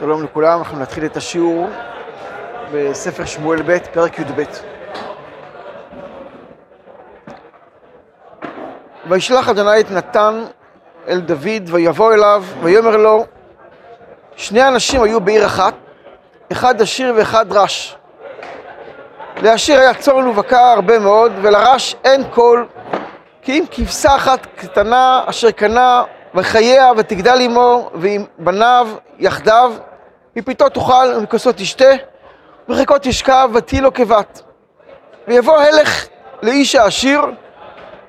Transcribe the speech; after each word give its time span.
שלום 0.00 0.24
לכולם, 0.24 0.58
אנחנו 0.58 0.78
נתחיל 0.78 1.04
את 1.04 1.16
השיעור 1.16 1.68
בספר 2.72 3.24
שמואל 3.24 3.62
ב', 3.62 3.78
פרק 3.92 4.18
י"ב. 4.18 4.42
וישלח 9.08 9.48
אדוני 9.48 9.80
את 9.80 9.90
נתן 9.90 10.44
אל 11.08 11.20
דוד 11.20 11.62
ויבוא 11.66 12.14
אליו 12.14 12.44
ויאמר 12.60 12.96
לו 12.96 13.24
שני 14.36 14.68
אנשים 14.68 15.02
היו 15.02 15.20
בעיר 15.20 15.46
אחת, 15.46 15.74
אחד 16.52 16.82
עשיר 16.82 17.14
ואחד 17.16 17.52
רש. 17.52 17.96
לעשיר 19.42 19.80
היה 19.80 19.94
צאן 19.94 20.26
ובקר 20.26 20.56
הרבה 20.56 20.98
מאוד 20.98 21.32
ולרש 21.42 21.96
אין 22.04 22.24
קול 22.30 22.66
כי 23.42 23.58
אם 23.58 23.64
כבשה 23.70 24.16
אחת 24.16 24.46
קטנה 24.56 25.22
אשר 25.26 25.50
קנה 25.50 26.02
וחייה 26.34 26.90
ותגדל 26.96 27.40
עמו 27.40 27.90
ועם 27.94 28.24
בניו 28.38 28.88
יחדיו 29.18 29.72
מפיתו 30.36 30.68
תאכל 30.68 31.14
ומכוסו 31.16 31.50
תשתה 31.52 31.90
וחיקו 32.68 32.94
תשכב 33.02 33.50
ותהי 33.54 33.80
לו 33.80 33.94
כבת. 33.94 34.42
ויבוא 35.28 35.58
הלך 35.58 36.06
לאיש 36.42 36.74
העשיר 36.74 37.22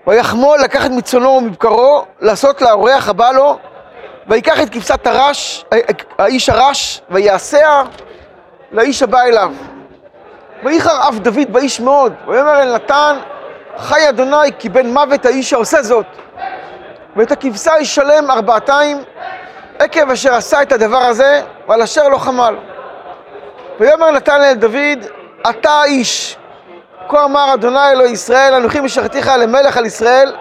ויחמול 0.08 0.60
לקחת 0.60 0.92
מצונו 0.92 1.30
ומבקרו 1.30 2.06
לעשות 2.22 2.62
לאורח 2.62 3.10
הבא 3.10 3.32
לו 3.32 3.58
ויקח 4.28 4.62
את 4.62 4.70
כבשת 4.70 5.08
הרש, 5.08 5.66
האיש 6.18 6.50
הרש 6.50 7.02
ויעשיה 7.10 7.84
לאיש 8.72 9.04
הבא 9.04 9.22
אליו. 9.22 9.52
ואיחר 10.64 11.10
אף 11.10 11.16
דוד 11.16 11.54
באיש 11.54 11.80
מאוד 11.80 12.14
ויאמר 12.28 12.62
אל 12.62 12.76
נתן 12.76 13.18
חי 13.78 14.10
אדוני 14.10 14.52
כי 14.60 14.70
בן 14.70 14.88
מוות 14.94 15.26
האיש 15.26 15.54
העושה 15.54 15.84
זאת. 15.84 16.06
ואת 17.16 17.32
הכבשה 17.32 17.74
ישלם 17.80 18.32
ארבעתיים 18.32 19.04
עקב 19.80 20.10
אשר 20.10 20.34
עשה 20.34 20.62
את 20.62 20.72
הדבר 20.72 20.98
הזה 20.98 21.42
ועל 21.72 21.82
אשר 21.82 22.08
לא 22.08 22.18
חמל. 22.18 22.56
ויאמר 23.80 24.12
נתן 24.12 24.42
אל 24.42 24.54
דוד 24.54 25.06
אתה 25.50 25.70
האיש 25.70 26.38
כה 27.10 27.24
אמר 27.24 27.54
אדוני 27.54 27.92
אלוהי 27.92 28.12
ישראל 28.12 28.54
אנוכי 28.54 28.80
משרתיך 28.80 29.32
למלך 29.38 29.78
על 29.78 29.86
ישראל 29.86 30.36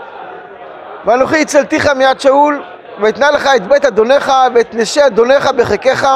ואנוכי 1.04 1.42
הצלתיך 1.42 1.86
מיד 1.86 2.20
שאול 2.20 2.62
ואתנה 3.00 3.30
לך 3.30 3.48
את 3.56 3.66
בית 3.66 3.84
אדונך 3.84 4.32
ואת 4.54 4.74
נשי 4.74 5.06
אדונך 5.06 5.50
בחיקך 5.56 6.08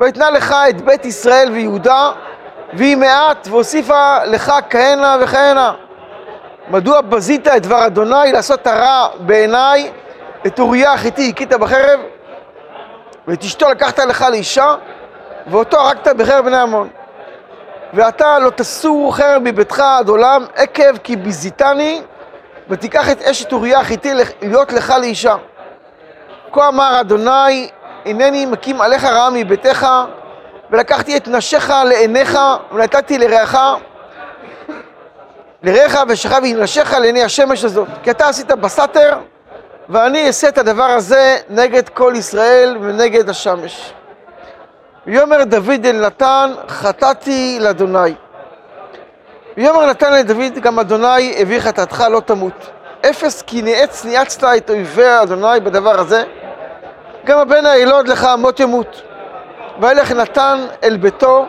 ואתנה 0.00 0.30
לך 0.30 0.54
את 0.68 0.80
בית 0.80 1.04
ישראל 1.04 1.50
ויהודה 1.52 2.10
והיא 2.72 2.96
מעט 2.96 3.48
והוסיפה 3.50 4.24
לך 4.24 4.52
כהנה 4.70 5.16
וכהנה. 5.20 5.72
מדוע 6.68 7.00
בזית 7.00 7.48
את 7.48 7.62
דבר 7.62 7.86
אדוני 7.86 8.32
לעשות 8.32 8.66
הרע 8.66 9.08
בעיניי? 9.18 9.90
את 10.46 10.60
אוריה 10.60 10.92
החיתי 10.92 11.28
הכית 11.28 11.52
בחרב 11.52 12.00
ואת 13.28 13.42
אשתו 13.42 13.68
לקחת 13.70 13.98
לך 13.98 14.22
לאישה 14.30 14.74
ואותו 15.46 15.80
הרגת 15.80 16.08
בחרב 16.08 16.44
בני 16.44 16.56
עמון. 16.56 16.88
ואתה 17.94 18.38
לא 18.38 18.50
תסור 18.50 19.16
חרב 19.16 19.42
מביתך 19.44 19.80
עד 19.80 20.08
עולם 20.08 20.44
עקב 20.56 20.96
כי 21.02 21.16
ביזיתני 21.16 22.02
ותיקח 22.68 23.10
את 23.10 23.22
אשת 23.22 23.52
אוריה 23.52 23.80
החיתי 23.80 24.14
להיות 24.42 24.72
לך 24.72 24.94
לאישה. 25.00 25.36
כה 26.52 26.68
אמר 26.68 27.00
אדוני 27.00 27.68
הנני 28.04 28.46
מקים 28.46 28.80
עליך 28.80 29.04
רעה 29.04 29.30
מביתך 29.30 29.86
ולקחתי 30.70 31.16
את 31.16 31.28
נשיך 31.28 31.72
לעיניך 31.84 32.38
ונתתי 32.72 33.18
לרעך 33.18 33.58
לרעך 35.62 35.98
ושכב 36.08 36.40
עם 36.44 36.60
נשיך 36.60 36.92
לעיני 36.92 37.22
השמש 37.22 37.64
הזאת. 37.64 37.88
כי 38.02 38.10
אתה 38.10 38.28
עשית 38.28 38.50
בסתר 38.50 39.18
ואני 39.88 40.26
אעשה 40.26 40.48
את 40.48 40.58
הדבר 40.58 40.82
הזה 40.82 41.36
נגד 41.48 41.88
כל 41.88 42.12
ישראל 42.16 42.76
ונגד 42.80 43.28
השמש. 43.28 43.92
ויאמר 45.06 45.44
דוד 45.44 45.84
אל 45.86 46.06
נתן, 46.06 46.52
חטאתי 46.68 47.58
לאדוני. 47.60 48.14
ויאמר 49.56 49.86
נתן 49.86 50.12
אל 50.12 50.22
דוד, 50.22 50.58
גם 50.60 50.78
אדוני 50.78 51.34
הביא 51.38 51.60
חטאתך 51.60 52.04
לא 52.10 52.20
תמות. 52.20 52.70
אפס 53.10 53.42
כי 53.42 53.62
ניאץ 53.62 54.04
ניאצת 54.04 54.44
את 54.56 54.70
אויבי 54.70 55.22
אדוני 55.22 55.60
בדבר 55.60 56.00
הזה, 56.00 56.24
גם 57.24 57.38
הבן 57.38 57.66
הילוד 57.66 58.08
לך 58.08 58.28
מות 58.38 58.60
ימות. 58.60 59.02
וילך 59.80 60.12
נתן 60.12 60.66
אל 60.84 60.96
ביתו, 60.96 61.46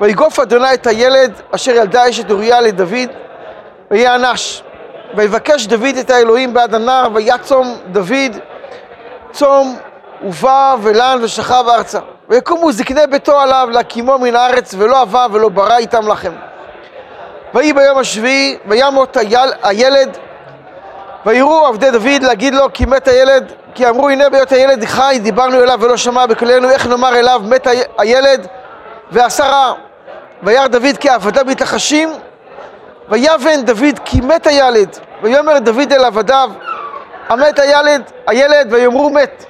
ויגוף 0.00 0.40
אדוני 0.40 0.74
את 0.74 0.86
הילד 0.86 1.32
אשר 1.54 1.72
ילדה 1.72 2.08
אשת 2.08 2.30
אוריה 2.30 2.60
לדוד, 2.60 3.10
ויענש. 3.90 4.62
ויבקש 5.14 5.66
דוד 5.66 5.96
את 6.00 6.10
האלוהים 6.10 6.54
בעד 6.54 6.74
הנער, 6.74 7.08
ויצום 7.14 7.76
דוד 7.92 8.36
צום 9.32 9.76
ובא 10.22 10.76
ולן 10.82 11.18
ושכב 11.22 11.64
ארצה. 11.68 11.98
ויקומו 12.28 12.72
זקני 12.72 13.06
ביתו 13.10 13.40
עליו 13.40 13.68
להקימו 13.72 14.18
מן 14.18 14.36
הארץ, 14.36 14.74
ולא 14.78 15.02
אבה 15.02 15.26
ולא 15.32 15.48
ברא 15.48 15.76
איתם 15.76 16.08
לכם. 16.08 16.32
ויהי 17.54 17.72
ביום 17.72 17.98
השביעי, 17.98 18.58
וימות 18.66 19.16
היל, 19.16 19.50
הילד, 19.62 20.16
ויראו 21.26 21.66
עבדי 21.66 21.90
דוד 21.90 22.22
להגיד 22.22 22.54
לו 22.54 22.72
כי 22.72 22.86
מת 22.86 23.08
הילד, 23.08 23.52
כי 23.74 23.88
אמרו 23.88 24.08
הנה 24.08 24.30
ביות 24.30 24.52
הילד 24.52 24.84
חי, 24.84 25.18
דיברנו 25.22 25.62
אליו 25.62 25.78
ולא 25.82 25.96
שמע 25.96 26.26
בקולנו, 26.26 26.70
איך 26.70 26.86
נאמר 26.86 27.16
אליו 27.16 27.42
מת 27.44 27.66
הילד 27.98 28.46
ועשה 29.10 29.44
רע. 29.44 29.72
וירא 30.42 30.66
דוד 30.66 30.96
כעבדה 31.00 31.44
מתלחשים, 31.44 32.12
ויבן 33.08 33.64
דוד 33.64 33.98
כי 34.04 34.20
מת 34.20 34.46
הילד, 34.46 34.96
ויאמר 35.22 35.58
דוד 35.58 35.92
אל 35.92 36.04
עבדיו, 36.04 36.50
המת 37.28 37.58
הילד, 37.58 38.02
הילד, 38.26 38.72
ויאמרו 38.72 39.10
מת. 39.10 39.44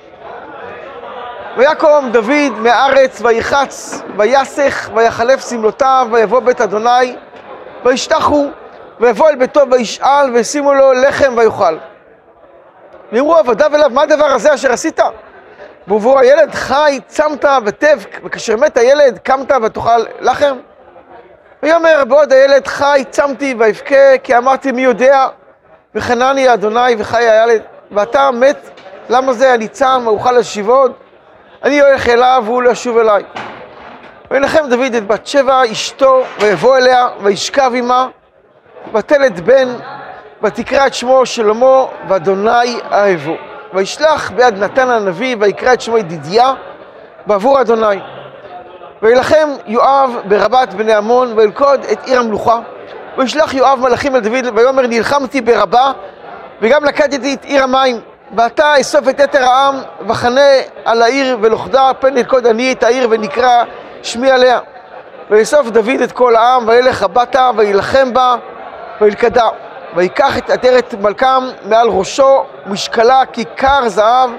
ויקום 1.57 2.13
דוד 2.13 2.53
מארץ, 2.59 3.21
ויחץ, 3.21 4.03
ויסך, 4.17 4.91
ויחלף 4.95 5.51
שמלותיו, 5.51 6.09
ויבוא 6.11 6.41
בית 6.41 6.61
אדוני, 6.61 7.17
וישתחו, 7.85 8.47
ויבוא 9.01 9.29
אל 9.29 9.37
ביתו, 9.37 9.61
וישאל, 9.71 10.31
וישימו 10.35 10.75
לו 10.75 10.93
לחם 10.93 11.35
ויאכל. 11.37 11.77
ויאמרו 13.13 13.37
עבדיו 13.37 13.75
אליו, 13.75 13.91
מה 13.91 14.03
הדבר 14.03 14.27
הזה 14.27 14.55
אשר 14.55 14.73
עשית? 14.73 15.01
ועבור 15.89 16.19
הילד 16.19 16.55
חי, 16.55 17.01
צמת 17.07 17.45
וטב, 17.65 17.99
וכאשר 18.25 18.57
מת 18.57 18.77
הילד, 18.77 19.19
קמת 19.19 19.53
ותאכל 19.63 20.03
לחם? 20.21 20.57
ויאמר 21.67 22.05
בעוד 22.09 22.33
הילד 22.33 22.67
חי, 22.67 23.05
צמתי 23.11 23.55
ואבכה, 23.59 24.19
כי 24.23 24.37
אמרתי 24.37 24.73
מי 24.73 24.83
יודע, 24.83 25.27
וחנני 25.95 26.55
אדוני 26.55 26.95
וחי 26.99 27.29
הילד, 27.29 27.63
ואתה 27.91 28.31
מת, 28.31 28.81
למה 29.09 29.33
זה 29.33 29.55
אני 29.55 29.69
צם, 29.69 30.05
אוכל 30.07 30.33
להשיב 30.33 30.69
עוד? 30.69 30.93
אני 31.63 31.81
הולך 31.81 32.09
אליו 32.09 32.43
והוא 32.47 32.63
לא 32.63 32.71
ישוב 32.71 32.99
אליי. 32.99 33.23
וינחם 34.31 34.69
דוד 34.71 34.95
את 34.95 35.07
בת 35.07 35.27
שבע 35.27 35.63
אשתו, 35.73 36.23
ויבוא 36.41 36.77
אליה, 36.77 37.09
וישכב 37.21 37.73
עמה, 37.75 38.09
ותלת 38.95 39.41
בן, 39.41 39.69
ותקרא 40.43 40.87
את 40.87 40.95
שמו 40.95 41.27
שלמה, 41.27 41.85
ואדוני 42.09 42.81
אהבו. 42.93 43.37
וישלח 43.75 44.31
ביד 44.31 44.59
נתן 44.59 44.91
הנביא, 44.91 45.37
ויקרא 45.41 45.73
את 45.73 45.81
שמו 45.81 45.99
ידידיה, 45.99 46.53
בעבור 47.27 47.61
אדוני. 47.61 48.16
וילחם 49.03 49.49
יואב 49.67 50.11
ברבת 50.25 50.75
בני 50.75 50.95
עמון, 50.95 51.33
וילכוד 51.37 51.85
את 51.93 52.07
עיר 52.07 52.21
המלוכה. 52.21 52.59
וישלח 53.19 53.55
יואב 53.55 53.79
מלאכים 53.81 54.17
אל 54.17 54.21
דוד, 54.21 54.45
ויאמר 54.55 54.87
נלחמתי 54.87 55.41
ברבה, 55.41 55.93
וגם 56.63 56.85
לקדתי 56.85 57.35
את 57.35 57.45
עיר 57.45 57.63
המים. 57.63 58.01
ואתה 58.37 58.81
אסוף 58.81 59.09
את 59.09 59.21
יתר 59.21 59.45
העם, 59.45 59.75
וחנה 60.09 60.51
על 60.85 61.03
העיר 61.03 61.39
ולוכדה, 61.41 61.91
פן 62.01 62.15
נלכוד 62.15 62.47
אני 62.47 62.73
את 62.73 62.83
העיר 62.83 63.07
ונקרא 63.11 63.65
שמי 64.03 64.31
עליה. 64.31 64.59
ויאסוף 65.31 65.69
דוד 65.69 66.01
את 66.05 66.13
כל 66.13 66.37
העם, 66.37 66.69
וילך 66.69 67.03
הביתה, 67.03 67.51
וילחם 67.57 68.13
בה, 68.13 68.35
וילכדה. 69.01 69.49
ויקח 69.97 70.39
את 70.39 70.51
עטרת 70.51 70.95
מלכם 71.01 71.45
מעל 71.65 71.89
ראשו, 71.89 72.45
משקלה 72.67 73.23
כיכר 73.33 73.89
זהב, 73.89 74.31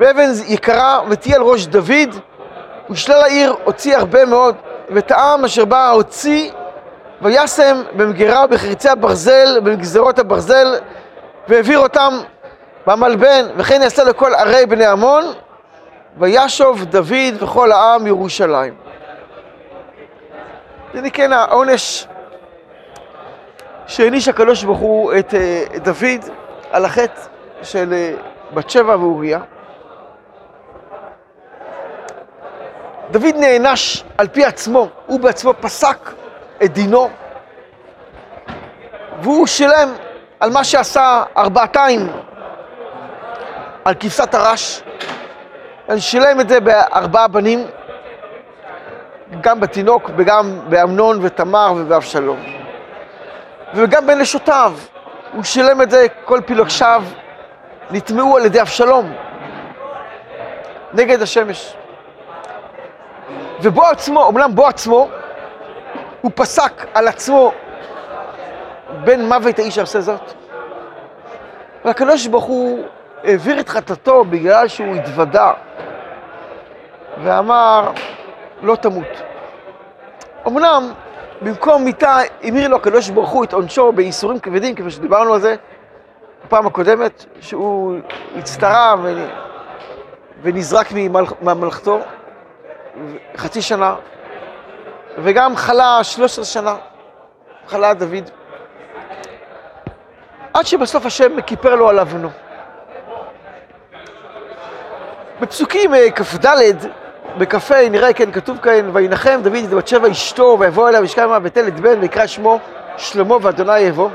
ואבן 0.00 0.30
יקרה, 0.46 1.00
ותהיה 1.08 1.36
על 1.36 1.42
ראש 1.42 1.66
דוד, 1.66 2.14
ושלל 2.90 3.20
העיר 3.20 3.54
הוציא 3.64 3.96
הרבה 3.96 4.24
מאוד, 4.24 4.54
ואת 4.90 5.10
העם 5.10 5.44
אשר 5.44 5.64
בא 5.64 5.90
הוציא, 5.90 6.50
וישם 7.22 7.82
במגירה 7.96 8.44
ובחריצי 8.44 8.88
הברזל, 8.88 9.60
במגזרות 9.60 10.18
הברזל, 10.18 10.78
והעביר 11.48 11.78
אותם 11.78 12.18
במלבן, 12.86 13.46
וכן 13.56 13.82
יעשה 13.82 14.04
לכל 14.04 14.34
ערי 14.34 14.66
בני 14.66 14.86
עמון, 14.86 15.24
וישוב 16.18 16.84
דוד 16.84 17.42
וכל 17.42 17.72
העם 17.72 18.06
ירושלים. 18.06 18.74
הנה 20.94 21.10
כן 21.10 21.32
העונש 21.32 22.06
שהעניש 23.86 24.28
הקדוש 24.28 24.64
ברוך 24.64 24.78
הוא 24.78 25.12
את 25.18 25.34
דוד 25.82 26.30
על 26.70 26.84
החטא 26.84 27.20
של 27.62 27.94
בת 28.54 28.70
שבע 28.70 28.96
ואוריה. 28.96 29.40
דוד 33.10 33.34
נענש 33.36 34.04
על 34.18 34.28
פי 34.28 34.44
עצמו, 34.44 34.88
הוא 35.06 35.20
בעצמו 35.20 35.54
פסק 35.60 36.10
את 36.64 36.72
דינו, 36.72 37.10
והוא 39.22 39.46
שילם 39.46 39.88
על 40.40 40.50
מה 40.50 40.64
שעשה 40.64 41.22
ארבעתיים 41.36 42.12
על 43.84 43.94
כבשת 44.00 44.34
הרש, 44.34 44.82
אני 45.88 46.00
שילם 46.00 46.40
את 46.40 46.48
זה 46.48 46.60
בארבעה 46.60 47.28
בנים, 47.28 47.66
גם 49.40 49.60
בתינוק 49.60 50.10
וגם 50.16 50.60
באמנון 50.68 51.18
ותמר 51.22 51.72
ובאבשלום. 51.76 52.38
וגם 53.74 54.06
בנשותיו, 54.06 54.72
הוא 55.32 55.44
שילם 55.44 55.82
את 55.82 55.90
זה, 55.90 56.06
כל 56.24 56.40
פילוגיו 56.46 57.02
נטמעו 57.90 58.36
על 58.36 58.46
ידי 58.46 58.60
אבשלום, 58.60 59.12
נגד 60.92 61.22
השמש. 61.22 61.74
ובו 63.62 63.84
עצמו, 63.84 64.28
אמנם 64.28 64.54
בו 64.54 64.66
עצמו, 64.66 65.08
הוא 66.20 66.30
פסק 66.34 66.72
על 66.94 67.08
עצמו 67.08 67.52
בין 69.04 69.28
מוות 69.28 69.58
האיש 69.58 69.78
העושה 69.78 70.00
זאת. 70.00 70.32
והקדוש 71.84 72.26
ברוך 72.26 72.44
הוא 72.44 72.84
העביר 73.24 73.60
את 73.60 73.68
חטאתו 73.68 74.24
בגלל 74.24 74.68
שהוא 74.68 74.96
התוודה 74.96 75.52
ואמר, 77.22 77.90
לא 78.62 78.76
תמות. 78.76 79.22
אמנם 80.46 80.92
במקום 81.42 81.84
מיתה 81.84 82.18
המיר 82.42 82.68
לו 82.68 82.76
הקדוש 82.76 83.10
ברוך 83.10 83.30
הוא 83.30 83.44
את 83.44 83.52
עונשו 83.52 83.92
בייסורים 83.92 84.40
כבדים, 84.40 84.74
כפי 84.74 84.90
שדיברנו 84.90 85.34
על 85.34 85.40
זה 85.40 85.54
בפעם 86.46 86.66
הקודמת, 86.66 87.24
שהוא 87.40 87.98
הצטרע 88.36 88.94
ונזרק 90.42 90.86
ממלכתו 91.42 92.00
חצי 93.36 93.62
שנה, 93.62 93.94
וגם 95.18 95.56
חלה 95.56 96.04
13 96.04 96.44
שנה, 96.44 96.76
חלה 97.66 97.94
דוד, 97.94 98.30
עד 100.54 100.66
שבסוף 100.66 101.06
השם 101.06 101.40
כיפר 101.40 101.74
לו 101.74 101.88
על 101.88 101.98
אבנו. 101.98 102.28
בפסוקים 105.40 105.94
אה, 105.94 106.10
כ"ד, 106.10 106.46
בכ"ה 107.38 107.88
נראה 107.88 108.12
כן 108.12 108.32
כתוב 108.32 108.58
כאן, 108.58 108.90
וינחם 108.92 109.40
דוד 109.42 109.64
את 109.64 109.70
בת 109.70 109.88
שבע 109.88 110.10
אשתו, 110.10 110.56
ויבוא 110.60 110.88
אליה 110.88 111.00
וישכב 111.00 111.22
עמה 111.22 111.38
ותלת 111.42 111.80
בן, 111.80 112.00
ויקרא 112.00 112.26
שמו 112.26 112.58
שלמה 112.96 113.36
ואדוני 113.42 113.78
יבוא. 113.78 114.10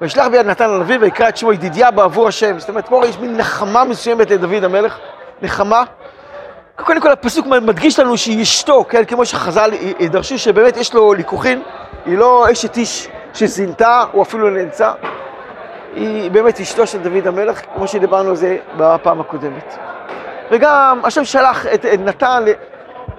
וישלח 0.00 0.26
ביד 0.26 0.46
נתן 0.46 0.64
הנביא 0.64 0.98
ויקרא 1.00 1.28
את 1.28 1.36
שמו 1.36 1.52
ידידיה 1.52 1.90
בעבור 1.90 2.28
השם. 2.28 2.58
זאת 2.58 2.68
אומרת, 2.68 2.88
פה 2.88 3.02
יש 3.06 3.18
מין 3.18 3.36
נחמה 3.36 3.84
מסוימת 3.84 4.30
לדוד 4.30 4.64
המלך, 4.64 4.98
נחמה. 5.42 5.84
קודם 6.84 7.00
כל 7.00 7.12
הפסוק 7.12 7.46
מדגיש 7.46 7.98
לנו 7.98 8.16
שהיא 8.16 8.42
אשתו, 8.42 8.84
כן, 8.88 9.04
כמו 9.04 9.26
שחז"ל 9.26 9.70
דרשו 10.10 10.38
שבאמת 10.38 10.76
יש 10.76 10.94
לו 10.94 11.14
ליכוחין, 11.14 11.62
היא 12.06 12.18
לא 12.18 12.46
אשת 12.52 12.76
איש 12.76 13.08
שזינתה, 13.34 14.04
או 14.14 14.22
אפילו 14.22 14.50
נאנסה, 14.50 14.92
היא 15.94 16.30
באמת 16.30 16.60
אשתו 16.60 16.86
של 16.86 16.98
דוד 16.98 17.26
המלך, 17.26 17.60
כמו 17.74 17.86
שדיברנו 17.86 18.30
על 18.30 18.36
זה 18.36 18.56
בפעם 18.76 19.20
הקודמת. 19.20 19.74
וגם 20.50 21.00
השם 21.04 21.24
שלח 21.24 21.66
את, 21.66 21.86
את 21.86 22.00
נתן, 22.00 22.44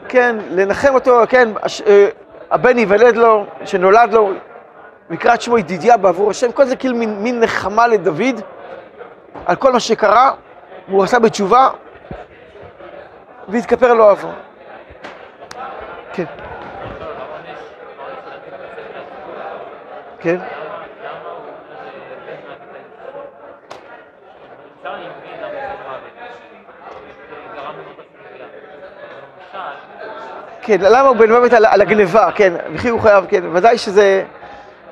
כן, 0.07 0.35
לנחם 0.49 0.93
אותו, 0.93 1.21
כן, 1.29 1.49
אה, 1.87 2.07
הבן 2.51 2.77
ייוולד 2.77 3.15
לו, 3.15 3.45
שנולד 3.65 4.13
לו, 4.13 4.31
מקרא 5.09 5.33
את 5.33 5.41
שמו 5.41 5.57
ידידיה 5.57 5.97
בעבור 5.97 6.29
השם, 6.29 6.51
כל 6.51 6.65
זה 6.65 6.75
כאילו 6.75 6.95
מין, 6.95 7.23
מין 7.23 7.39
נחמה 7.39 7.87
לדוד 7.87 8.41
על 9.45 9.55
כל 9.55 9.71
מה 9.71 9.79
שקרה, 9.79 10.31
והוא 10.89 11.03
עשה 11.03 11.19
בתשובה, 11.19 11.69
והתכפר 13.51 13.93
לו 13.93 14.09
עבור. 14.09 14.31
כן. 16.13 16.25
כן. 20.19 20.37
כן, 30.61 30.77
למה 30.81 31.07
הוא 31.07 31.15
בן 31.15 31.31
מוות 31.31 31.53
על, 31.53 31.65
על 31.65 31.81
הגניבה, 31.81 32.31
כן, 32.35 32.53
וכי 32.73 32.89
הוא 32.89 33.01
חייב, 33.01 33.25
כן, 33.29 33.43
ודאי 33.53 33.77
שזה, 33.77 34.23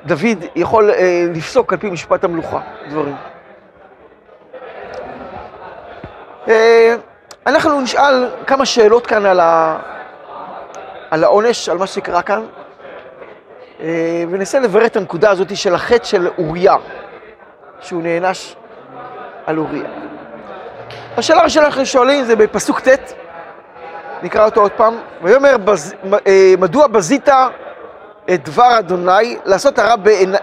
דוד 0.06 0.44
יכול 0.56 0.90
אה, 0.90 1.26
לפסוק 1.34 1.72
על 1.72 1.78
פי 1.78 1.90
משפט 1.90 2.24
המלוכה, 2.24 2.60
דברים. 2.88 3.14
אה, 6.48 6.96
אנחנו 7.46 7.80
נשאל 7.80 8.28
כמה 8.46 8.66
שאלות 8.66 9.06
כאן 9.06 9.26
על, 9.26 9.40
ה, 9.40 9.78
על 11.10 11.24
העונש, 11.24 11.68
על 11.68 11.78
מה 11.78 11.86
שקרה 11.86 12.22
כאן, 12.22 12.46
אה, 13.80 14.24
וננסה 14.30 14.60
לברר 14.60 14.86
את 14.86 14.96
הנקודה 14.96 15.30
הזאת 15.30 15.56
של 15.56 15.74
החטא 15.74 16.04
של 16.04 16.28
אוריה, 16.38 16.76
שהוא 17.80 18.02
נענש 18.02 18.56
על 19.46 19.58
אוריה. 19.58 19.84
השאלה 21.16 21.40
הראשונה 21.40 21.64
שאנחנו 21.64 21.86
שואלים 21.86 22.24
זה 22.24 22.36
בפסוק 22.36 22.80
ט', 22.80 23.12
נקרא 24.22 24.44
אותו 24.44 24.60
עוד 24.60 24.72
פעם, 24.72 24.96
ויאמר 25.22 25.56
בז... 25.56 25.94
אה, 26.26 26.54
מדוע 26.58 26.86
בזית 26.86 27.28
את 28.34 28.48
דבר 28.48 28.78
אדוני 28.78 29.38
לעשות 29.44 29.78
הרע 29.78 29.94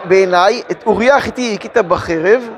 בעיניי, 0.04 0.62
את 0.72 0.84
אוריה 0.86 1.16
החיתי 1.16 1.56
הכית 1.56 1.78
בחרב, 1.78 2.50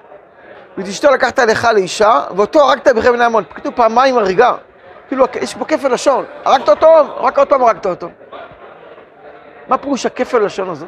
ואת 0.77 0.88
אשתו 0.88 1.12
לקחת 1.12 1.39
לך 1.39 1.68
לאישה, 1.74 2.21
ואותו 2.35 2.62
הרגת 2.62 2.88
בני 2.88 3.24
עמון. 3.24 3.44
כתוב 3.56 3.74
פעמיים 3.75 4.18
הריגה, 4.18 4.53
כאילו 5.07 5.25
יש 5.41 5.56
פה 5.56 5.65
כפל 5.65 5.94
לשון, 5.94 6.25
הרגת 6.45 6.69
אותו, 6.69 7.18
רק 7.18 7.38
עוד 7.38 7.47
פעם 7.47 7.63
הרגת 7.63 7.85
אותו. 7.85 8.09
מה 9.68 9.77
פירוש 9.77 10.06
הכפל 10.06 10.39
לשון 10.39 10.69
הזאת? 10.69 10.88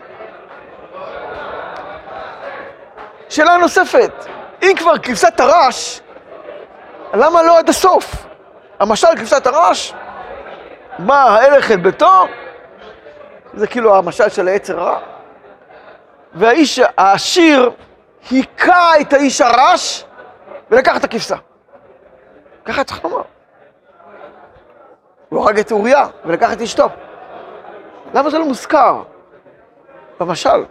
שאלה 3.30 3.58
נוספת, 3.58 4.12
אם 4.64 4.72
כבר 4.78 4.98
כבשת 4.98 5.40
הרש, 5.40 6.02
למה 7.14 7.44
לא 7.44 7.58
עד 7.58 7.70
הסוף? 7.70 8.26
המשל 8.80 9.08
כבשת 9.18 9.48
הרש, 9.48 9.94
מה 11.00 11.24
הערך 11.24 11.72
אל 11.72 11.78
ביתו, 11.78 12.28
זה 13.54 13.68
כאילו 13.68 13.96
המשל 13.96 14.30
של 14.30 14.48
היצר 14.48 14.80
הרע. 14.80 15.00
והאיש 16.34 16.80
העשיר 16.98 17.72
היכה 18.30 19.00
את 19.02 19.14
האיש 19.14 19.42
הרש 19.42 20.06
ולקח 20.72 20.98
את 20.98 21.04
הכבשה. 21.04 21.36
ככה 22.66 22.84
צריך 22.84 23.04
לומר. 23.04 23.22
הוא 25.30 25.44
הרג 25.44 25.60
את 25.60 25.72
אוריה 25.72 26.08
ולקח 26.26 26.54
את 26.54 26.62
אשתו. 26.62 26.90
למה 28.14 28.30
זה 28.30 28.38
לא 28.38 28.46
מוזכר 28.46 29.04
במשל? 30.20 30.66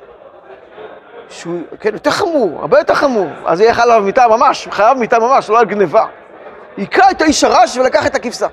שהוא, 1.30 1.62
כן, 1.80 1.94
יותר 1.94 2.10
חמור, 2.10 2.60
הרבה 2.60 2.78
יותר 2.78 2.94
חמור. 2.94 3.26
אז 3.46 3.60
יהיה 3.60 3.74
חייב 3.74 4.02
מיתה 4.02 4.28
ממש, 4.28 4.68
חייב 4.70 4.98
מיתה 4.98 5.18
ממש, 5.18 5.50
לא 5.50 5.58
על 5.58 5.64
גניבה. 5.64 6.06
היכה 6.76 7.10
את 7.10 7.22
האיש 7.22 7.44
הרש 7.44 7.76
ולקח 7.76 8.06
את 8.06 8.14
הכבשה. 8.14 8.46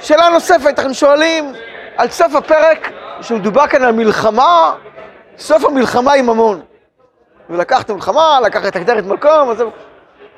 שאלה 0.00 0.28
נוספת, 0.28 0.78
אנחנו 0.78 0.94
שואלים 0.94 1.52
על 1.96 2.08
סוף 2.08 2.34
הפרק, 2.34 2.90
שמדובר 3.20 3.66
כאן 3.66 3.82
על 3.82 3.92
מלחמה, 3.92 4.74
סוף 5.38 5.64
המלחמה 5.64 6.12
עם 6.12 6.26
ממון. 6.26 6.60
ולקח 7.50 7.82
את 7.82 7.90
המלחמה, 7.90 8.40
לקח 8.40 8.68
את 8.68 8.76
הגדרת 8.76 9.04
מלכום, 9.04 9.50
אז 9.50 9.64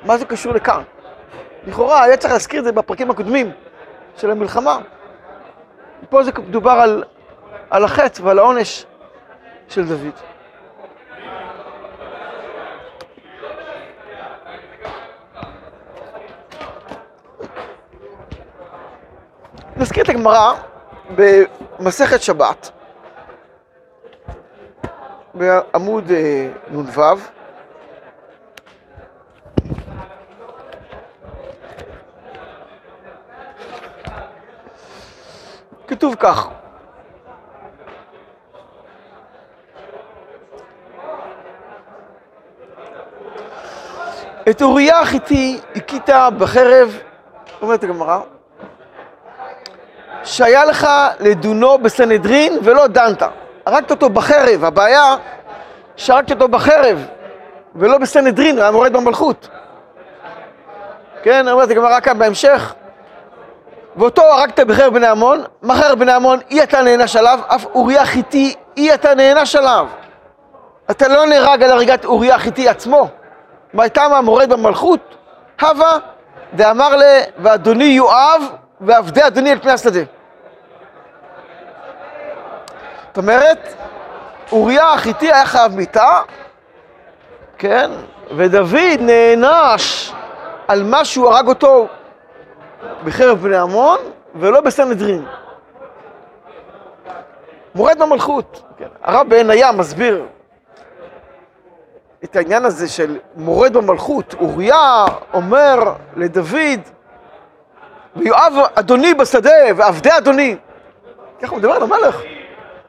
מה 0.05 0.17
זה 0.17 0.25
קשור 0.25 0.53
לכאן? 0.53 0.81
לכאורה 1.67 2.03
היה 2.03 2.17
צריך 2.17 2.33
להזכיר 2.33 2.59
את 2.59 2.65
זה 2.65 2.71
בפרקים 2.71 3.11
הקודמים 3.11 3.51
של 4.17 4.31
המלחמה. 4.31 4.79
פה 6.09 6.23
זה 6.23 6.31
מדובר 6.47 6.71
על, 6.71 7.03
על 7.69 7.83
החטא 7.83 8.21
ועל 8.21 8.39
העונש 8.39 8.85
של 9.69 9.87
דוד. 9.87 10.13
נזכיר 19.77 20.03
את 20.03 20.09
הגמרא 20.09 20.53
במסכת 21.15 22.21
שבת, 22.21 22.71
בעמוד 25.37 26.11
אה, 26.11 26.49
נ"ו. 26.71 27.01
כתוב 35.87 36.15
כך: 36.19 36.47
את 44.49 44.61
אוריה 44.61 44.99
החיתי 44.99 45.59
הכית 45.75 46.09
בחרב, 46.37 46.97
אומרת 47.61 47.83
הגמרא, 47.83 48.19
שהיה 50.23 50.65
לך 50.65 50.87
לדונו 51.19 51.77
בסנהדרין 51.77 52.59
ולא 52.63 52.87
דנת. 52.87 53.23
הרגת 53.67 53.91
אותו 53.91 54.09
בחרב, 54.09 54.63
הבעיה 54.63 55.15
שהרגת 55.95 56.31
אותו 56.31 56.47
בחרב 56.47 57.05
ולא 57.75 57.97
בסנהדרין, 57.97 58.59
היה 58.59 58.71
מורד 58.71 58.93
במלכות. 58.93 59.49
כן, 61.23 61.47
אומרת 61.47 61.69
הגמרא 61.69 61.99
כאן 61.99 62.19
בהמשך, 62.19 62.73
ואותו 63.95 64.21
הרגת 64.21 64.59
בחרב 64.59 64.93
בני 64.93 65.07
עמון, 65.07 65.43
מה 65.61 65.75
חרב 65.75 65.99
בני 65.99 66.11
עמון 66.11 66.39
אי 66.51 66.63
אתה 66.63 66.81
נענש 66.81 67.15
עליו, 67.15 67.39
אף 67.47 67.65
אוריה 67.65 68.05
חיתי 68.05 68.55
אי 68.77 68.93
אתה 68.93 69.15
נענש 69.15 69.55
עליו. 69.55 69.87
אתה 70.91 71.07
לא 71.07 71.25
נהרג 71.25 71.63
על 71.63 71.71
הריגת 71.71 72.05
אוריה 72.05 72.39
חיתי 72.39 72.69
עצמו. 72.69 73.07
מה 73.73 73.83
הייתה 73.83 74.07
מה 74.07 74.21
מורד 74.21 74.49
במלכות? 74.49 75.15
הווה 75.61 75.97
דאמר 76.53 76.95
ל... 76.95 77.03
ואדוני 77.37 77.83
יואב 77.83 78.41
ועבדי 78.81 79.27
אדוני 79.27 79.51
אל 79.51 79.59
פני 79.59 79.71
השדה. 79.71 80.16
זאת 83.17 83.23
אומרת, 83.23 83.73
אוריה 84.51 84.93
החיתי 84.93 85.31
היה 85.31 85.45
חייב 85.45 85.75
מיתה, 85.75 86.21
כן? 87.57 87.91
ודוד 88.37 88.99
נענש 88.99 90.13
על 90.67 90.83
מה 90.83 91.05
שהוא 91.05 91.29
הרג 91.29 91.47
אותו 91.47 91.87
בחרב 93.03 93.37
בני 93.37 93.57
עמון 93.57 93.97
ולא 94.35 94.61
בסנהדרין. 94.61 95.25
מורד 97.75 97.99
במלכות. 97.99 98.63
כן. 98.77 98.87
הרב 99.03 99.29
בעין 99.29 99.49
הים 99.49 99.77
מסביר 99.77 100.25
את 102.23 102.35
העניין 102.35 102.65
הזה 102.65 102.87
של 102.87 103.17
מורד 103.35 103.73
במלכות. 103.73 104.33
אוריה 104.39 105.05
אומר 105.33 105.93
לדוד, 106.15 106.81
ויואב 108.15 108.53
אדוני 108.75 109.13
בשדה, 109.13 109.51
ועבדי 109.75 110.17
אדוני. 110.17 110.57
ככה 111.41 111.51
הוא 111.51 111.59
מדבר 111.59 111.73
על 111.73 111.83
המלך. 111.83 112.21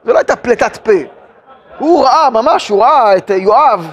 זו 0.05 0.13
לא 0.13 0.17
הייתה 0.17 0.35
פליטת 0.35 0.77
פה. 0.77 0.91
הוא 1.77 2.05
ראה, 2.05 2.29
ממש, 2.29 2.69
הוא 2.69 2.83
ראה 2.83 3.17
את 3.17 3.29
יואב 3.29 3.91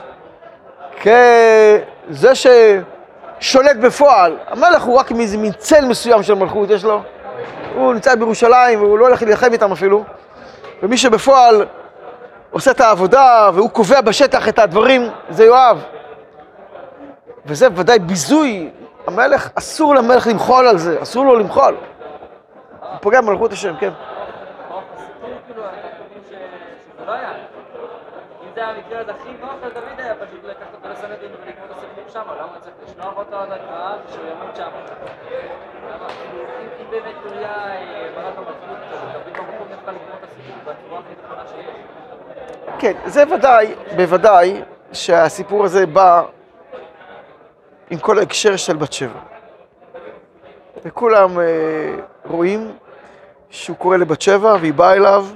כזה 1.02 2.32
ששולט 2.34 3.76
בפועל. 3.76 4.36
המלך 4.48 4.82
הוא 4.82 4.98
רק 4.98 5.12
מאיזה 5.12 5.38
מין 5.38 5.52
צל 5.52 5.84
מסוים 5.84 6.22
של 6.22 6.34
מלכות, 6.34 6.70
יש 6.70 6.84
לו. 6.84 7.02
הוא 7.74 7.94
נמצא 7.94 8.14
בירושלים 8.14 8.82
והוא 8.82 8.98
לא 8.98 9.06
הולך 9.06 9.22
להילחם 9.22 9.52
איתם 9.52 9.72
אפילו. 9.72 10.04
ומי 10.82 10.96
שבפועל 10.96 11.66
עושה 12.50 12.70
את 12.70 12.80
העבודה 12.80 13.50
והוא 13.54 13.70
קובע 13.70 14.00
בשטח 14.00 14.48
את 14.48 14.58
הדברים, 14.58 15.08
זה 15.30 15.44
יואב. 15.44 15.82
וזה 17.46 17.68
ודאי 17.74 17.98
ביזוי. 17.98 18.70
המלך, 19.06 19.50
אסור 19.54 19.94
למלך 19.94 20.26
למחול 20.26 20.66
על 20.66 20.78
זה, 20.78 21.02
אסור 21.02 21.24
לו 21.24 21.38
למחול. 21.38 21.76
הוא 22.80 22.98
פוגע 23.00 23.20
במלכות 23.20 23.52
השם, 23.52 23.74
כן. 23.80 23.90
זה 28.56 28.66
המקרה 28.66 29.00
הזה 29.00 29.12
הכי 29.12 29.28
נוח 29.40 29.54
לדוד 29.66 29.98
היה 29.98 30.14
פשוט 30.14 30.44
לקחת 30.44 30.74
אותו 30.74 30.88
לסנדין 30.88 31.30
ולגמור 31.42 31.66
את 31.66 31.76
הסיפור 31.76 32.04
שם, 32.08 32.20
למה 32.40 32.60
צריך 32.60 32.74
לשלוח 32.84 33.16
אותו 33.16 33.36
עד 33.36 33.52
הקרב 33.52 33.98
ושהוא 34.08 34.24
ימות 34.24 34.56
שם? 34.56 34.68
אם 36.80 36.90
באמת 36.90 37.14
אוריה 37.24 37.52
ברק 38.14 38.34
במלכות, 38.36 38.78
דוד 39.12 39.36
במקום 39.36 39.68
יכל 39.72 39.90
לגמור 39.90 40.16
את 40.18 40.24
הסיפור 40.24 40.56
בצורה 40.62 41.00
הכי 41.00 41.14
נכונה 41.24 41.42
שיש. 41.48 41.66
כן, 42.78 42.92
זה 43.04 43.34
ודאי, 43.34 43.74
בוודאי 43.96 44.62
שהסיפור 44.92 45.64
הזה 45.64 45.86
בא 45.86 46.22
עם 47.90 47.98
כל 47.98 48.18
ההקשר 48.18 48.56
של 48.56 48.76
בת 48.76 48.92
שבע. 48.92 49.20
וכולם 50.84 51.40
אה, 51.40 51.44
רואים 52.24 52.76
שהוא 53.50 53.76
קורא 53.76 53.96
לבת 53.96 54.20
שבע 54.20 54.56
והיא 54.60 54.74
באה 54.74 54.92
אליו 54.94 55.26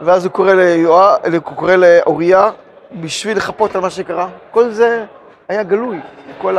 ואז 0.00 0.24
הוא 0.24 0.32
קורא, 0.32 0.52
ליואב, 0.52 1.34
הוא 1.34 1.56
קורא 1.56 1.76
לאוריה 1.76 2.50
בשביל 2.92 3.36
לחפות 3.36 3.74
על 3.74 3.80
מה 3.80 3.90
שקרה. 3.90 4.28
כל 4.50 4.70
זה 4.70 5.04
היה 5.48 5.62
גלוי, 5.62 6.00
כל 6.38 6.56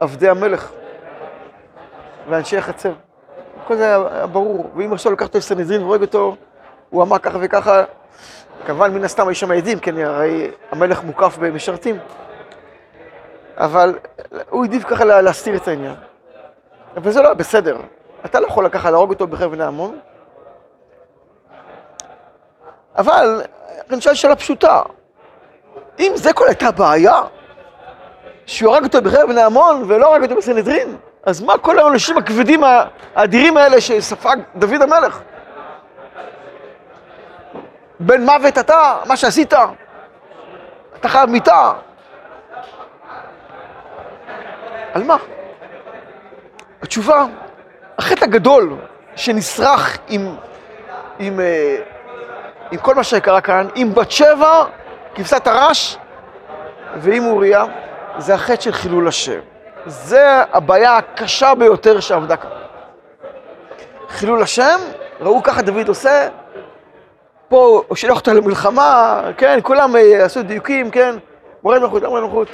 עבדי 0.00 0.28
המלך 0.28 0.70
ואנשי 2.28 2.58
החצר. 2.58 2.92
כל 3.66 3.76
זה 3.76 3.84
היה 3.84 4.26
ברור. 4.26 4.70
ואם 4.76 4.92
עכשיו 4.92 5.12
לקח 5.12 5.26
אותו 5.26 5.38
לסנהדרין 5.38 5.82
והורג 5.82 6.02
אותו, 6.02 6.36
הוא 6.90 7.02
אמר 7.02 7.18
ככה 7.18 7.38
וככה, 7.40 7.84
כמובן 8.66 8.94
מן 8.94 9.04
הסתם 9.04 9.28
היו 9.28 9.34
שם 9.34 9.50
עדים, 9.50 9.78
כן, 9.78 9.98
הרי 9.98 10.50
המלך 10.70 11.04
מוקף 11.04 11.38
במשרתים. 11.40 11.98
אבל 13.56 13.98
הוא 14.50 14.64
העדיף 14.64 14.84
ככה 14.84 15.04
להסתיר 15.04 15.56
את 15.56 15.68
העניין. 15.68 15.94
אבל 16.96 17.10
זה 17.10 17.20
לא 17.20 17.26
היה 17.26 17.34
בסדר. 17.34 17.76
אתה 18.24 18.40
לא 18.40 18.46
יכול 18.46 18.64
לקחת, 18.64 18.90
להרוג 18.90 19.10
אותו 19.10 19.26
בחרב 19.26 19.52
בני 19.52 19.64
עמון. 19.64 19.98
אבל 22.96 23.42
אני 23.90 24.00
שואל 24.00 24.14
שאלה 24.14 24.36
פשוטה, 24.36 24.82
אם 25.98 26.12
זה 26.14 26.32
כל 26.32 26.46
הייתה 26.46 26.70
בעיה, 26.70 27.22
שהוא 28.46 28.74
הרג 28.74 28.84
אותו 28.84 29.02
בחרב 29.02 29.28
בני 29.28 29.42
עמון 29.42 29.84
ולא 29.88 30.14
הרג 30.14 30.22
אותו 30.22 30.36
בסנהדרין, 30.36 30.96
אז 31.26 31.42
מה 31.42 31.58
כל 31.58 31.78
העונשים 31.78 32.18
הכבדים 32.18 32.60
האדירים 33.14 33.56
האלה 33.56 33.80
שספג 33.80 34.36
דוד 34.56 34.82
המלך? 34.82 35.20
בן 38.00 38.24
מוות 38.24 38.58
אתה, 38.58 38.98
מה 39.06 39.16
שעשית, 39.16 39.54
אתה 40.96 41.08
חייב 41.08 41.30
מיתה. 41.30 41.72
על 44.92 45.04
מה? 45.04 45.16
התשובה, 46.82 47.24
החטא 47.98 48.24
הגדול 48.24 48.76
שנשרח 49.16 49.98
עם, 50.08 50.36
עם, 51.18 51.40
אה, 51.40 51.76
עם 52.70 52.78
כל 52.78 52.94
מה 52.94 53.04
שקרה 53.04 53.40
כאן, 53.40 53.68
עם 53.74 53.94
בת 53.94 54.10
שבע, 54.10 54.64
כבשת 55.14 55.46
הרש, 55.46 55.98
ועם 56.96 57.26
אוריה, 57.26 57.64
זה 58.18 58.34
החטא 58.34 58.60
של 58.60 58.72
חילול 58.72 59.08
השם. 59.08 59.40
זה 59.86 60.42
הבעיה 60.52 60.96
הקשה 60.96 61.54
ביותר 61.54 62.00
שעבדה 62.00 62.36
כאן. 62.36 62.50
חילול 64.08 64.42
השם, 64.42 64.80
ראו 65.20 65.42
ככה 65.42 65.62
דוד 65.62 65.88
עושה, 65.88 66.28
פה 67.48 67.82
הוא 67.88 67.96
שילח 67.96 68.16
אותו 68.16 68.34
למלחמה, 68.34 69.20
כן, 69.36 69.58
כולם 69.62 69.96
אה, 69.96 70.24
עשו 70.24 70.42
דיוקים, 70.42 70.90
כן, 70.90 71.16
מורד 71.62 71.78
מלכות, 71.78 72.02
מורד 72.02 72.22
מלכות. 72.22 72.48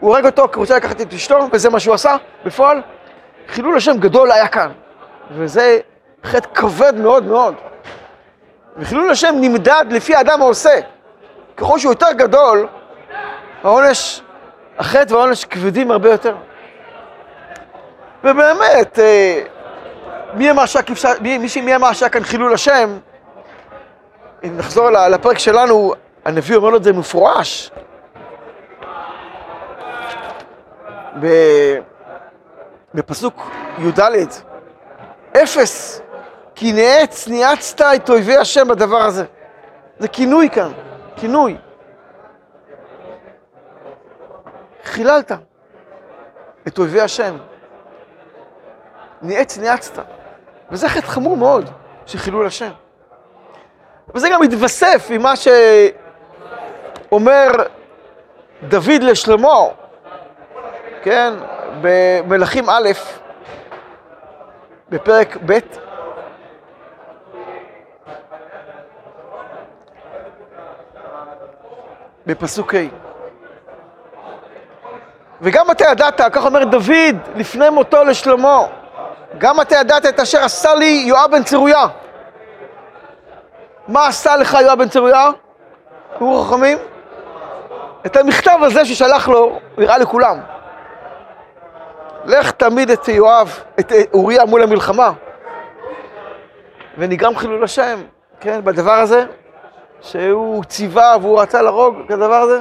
הוא 0.00 0.10
הורג 0.10 0.26
אותו 0.26 0.48
כי 0.48 0.54
הוא 0.54 0.60
רוצה 0.60 0.76
לקחת 0.76 1.00
את 1.00 1.12
אשתו, 1.12 1.38
וזה 1.52 1.70
מה 1.70 1.80
שהוא 1.80 1.94
עשה 1.94 2.16
בפועל. 2.44 2.82
חילול 3.48 3.76
השם 3.76 3.96
גדול 3.98 4.32
היה 4.32 4.48
כאן, 4.48 4.70
וזה 5.30 5.78
חטא 6.24 6.48
כבד 6.54 6.94
מאוד 6.96 7.24
מאוד. 7.24 7.54
וחילול 8.78 9.10
השם 9.10 9.34
נמדד 9.40 9.84
לפי 9.90 10.14
האדם 10.14 10.42
העושה. 10.42 10.80
ככל 11.56 11.78
שהוא 11.78 11.92
יותר 11.92 12.12
גדול, 12.12 12.66
העונש, 13.64 14.22
החטא 14.78 15.14
והעונש 15.14 15.44
כבדים 15.44 15.90
הרבה 15.90 16.10
יותר. 16.10 16.36
ובאמת, 18.24 18.98
אה, 18.98 19.42
מי 20.34 20.50
אמר 20.50 20.66
שהכבשה, 20.66 21.08
מי, 21.20 21.38
מי 21.62 21.76
אמר 21.76 21.92
שהיה 21.92 22.10
כאן 22.10 22.24
חילול 22.24 22.54
השם? 22.54 22.98
אם 24.44 24.56
נחזור 24.56 24.90
לפרק 24.90 25.38
שלנו, 25.38 25.94
הנביא 26.24 26.56
אומר 26.56 26.70
לו 26.70 26.76
את 26.76 26.84
זה 26.84 26.92
מפורש. 26.92 27.70
בפסוק 32.94 33.50
י"ד, 33.78 34.00
אפס, 35.42 36.00
כי 36.56 36.72
נעץ, 36.72 37.28
ניאצת 37.28 37.80
את 37.80 38.10
אויבי 38.10 38.36
השם 38.36 38.68
בדבר 38.68 39.02
הזה. 39.02 39.24
זה 39.98 40.08
כינוי 40.08 40.50
כאן, 40.50 40.72
כינוי. 41.16 41.56
חיללת 44.84 45.32
את 46.68 46.78
אויבי 46.78 47.00
השם. 47.00 47.36
ניאץ, 49.22 49.58
ניאצת. 49.58 50.02
וזה 50.70 50.88
חטא 50.88 51.06
חמור 51.06 51.36
מאוד 51.36 51.70
של 52.06 52.18
חילול 52.18 52.46
השם. 52.46 52.70
וזה 54.14 54.28
גם 54.32 54.42
מתווסף 54.42 55.06
עם 55.10 55.22
מה 55.22 55.32
שאומר 57.06 57.48
דוד 58.62 59.02
לשלמה, 59.02 59.58
כן, 61.02 61.32
במלכים 61.80 62.70
א', 62.70 62.88
בפרק 64.88 65.36
ב', 65.46 65.58
בפסוק 72.26 72.74
ה'. 72.74 72.78
וגם 75.40 75.70
אתה 75.70 75.84
ידעת, 75.84 76.20
כך 76.32 76.46
אומר 76.46 76.64
דוד 76.64 77.16
לפני 77.36 77.70
מותו 77.70 78.04
לשלמה, 78.04 78.60
גם 79.38 79.60
אתה 79.60 79.76
ידעת 79.76 80.06
את 80.06 80.20
אשר 80.20 80.44
עשה 80.44 80.74
לי 80.74 81.04
יואב 81.06 81.30
בן 81.30 81.42
צרויה. 81.42 81.86
מה 83.88 84.06
עשה 84.06 84.36
לך 84.36 84.56
יואב 84.62 84.78
בן 84.78 84.88
צרויה? 84.88 85.30
תראו 86.18 86.42
חכמים, 86.42 86.78
את 88.06 88.16
המכתב 88.16 88.58
הזה 88.62 88.84
ששלח 88.84 89.28
לו, 89.28 89.58
הראה 89.78 89.98
לכולם. 89.98 90.40
לך 92.24 92.50
תעמיד 92.50 92.90
את 92.90 93.08
יואב, 93.08 93.60
את 93.80 93.92
אוריה 94.14 94.44
מול 94.44 94.62
המלחמה. 94.62 95.12
ונגרם 96.98 97.36
חילול 97.36 97.64
השם, 97.64 98.00
כן, 98.40 98.60
בדבר 98.64 98.92
הזה, 98.92 99.24
שהוא 100.06 100.64
ציווה 100.64 101.16
והוא 101.22 101.40
רצה 101.40 101.62
להרוג 101.62 101.96
כדבר 102.08 102.34
הזה. 102.34 102.60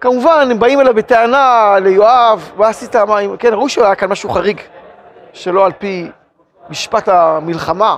כמובן, 0.00 0.48
הם 0.50 0.58
באים 0.58 0.80
אליו 0.80 0.94
בטענה 0.94 1.76
ליואב, 1.80 2.52
מה 2.56 2.68
עשית, 2.68 2.96
מה, 2.96 3.16
כן, 3.38 3.54
ראו 3.54 3.68
שהיה 3.68 3.94
כאן 3.94 4.08
משהו 4.08 4.30
חריג, 4.30 4.60
שלא 5.32 5.66
על 5.66 5.72
פי 5.78 6.10
משפט 6.70 7.08
המלחמה, 7.08 7.96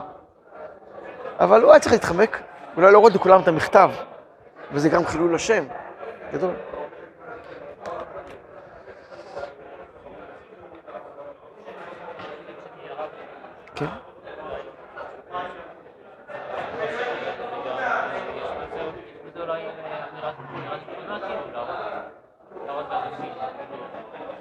אבל 1.41 1.63
הוא 1.63 1.71
היה 1.71 1.81
צריך 1.81 1.93
להתחמק, 1.93 2.41
אולי 2.77 2.93
להוריד 2.93 3.15
לכולם 3.15 3.41
את 3.41 3.49
המכתב, 3.49 3.91
וזה 4.73 4.89
גם 4.89 5.07
חילול 5.07 5.35
השם, 5.35 5.65
גדול. 6.33 6.51
זה 19.35 19.41
אולי 19.43 19.63
אה, 19.67 20.05
אמירת 20.13 20.35
אמירת 20.55 20.81
תכונה, 20.81 21.19
כאילו, 21.21 21.53
להראות- 21.53 21.69
להראות 22.67 22.87
לאנשים, 22.91 23.33
כאילו, 23.71 23.85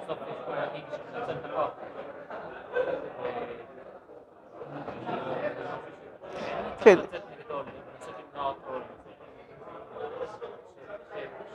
בסוף 0.04 0.18
יש 0.28 0.36
פה 0.46 0.52
מנהיג 0.52 0.84
שמנצל 0.90 1.32
את 1.32 1.44
הכוח. 1.44 1.70
כן. 6.80 6.98
לצאת 6.98 7.12
נגדו, 7.38 7.54
לנסות 7.58 8.14
למנוע 8.34 8.48
אותו, 8.48 8.80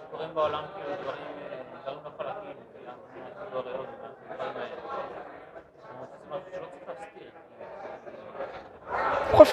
שקורים 0.09 0.33
בעולם 0.33 0.63
כאילו 0.75 0.89
דברים 1.01 1.17
אה, 1.51 1.57
דברים 1.83 2.00
לא 2.05 2.09
חלקים, 2.17 2.55
וגם 2.83 2.93
לא 3.53 3.59
ריאות, 3.59 3.88
דברים 4.36 4.51
האלה. 4.55 4.75
זה 6.00 6.36
משהו 6.36 6.41
שלא 6.51 6.65
צריך 6.86 7.00
להסתיר. 7.00 7.29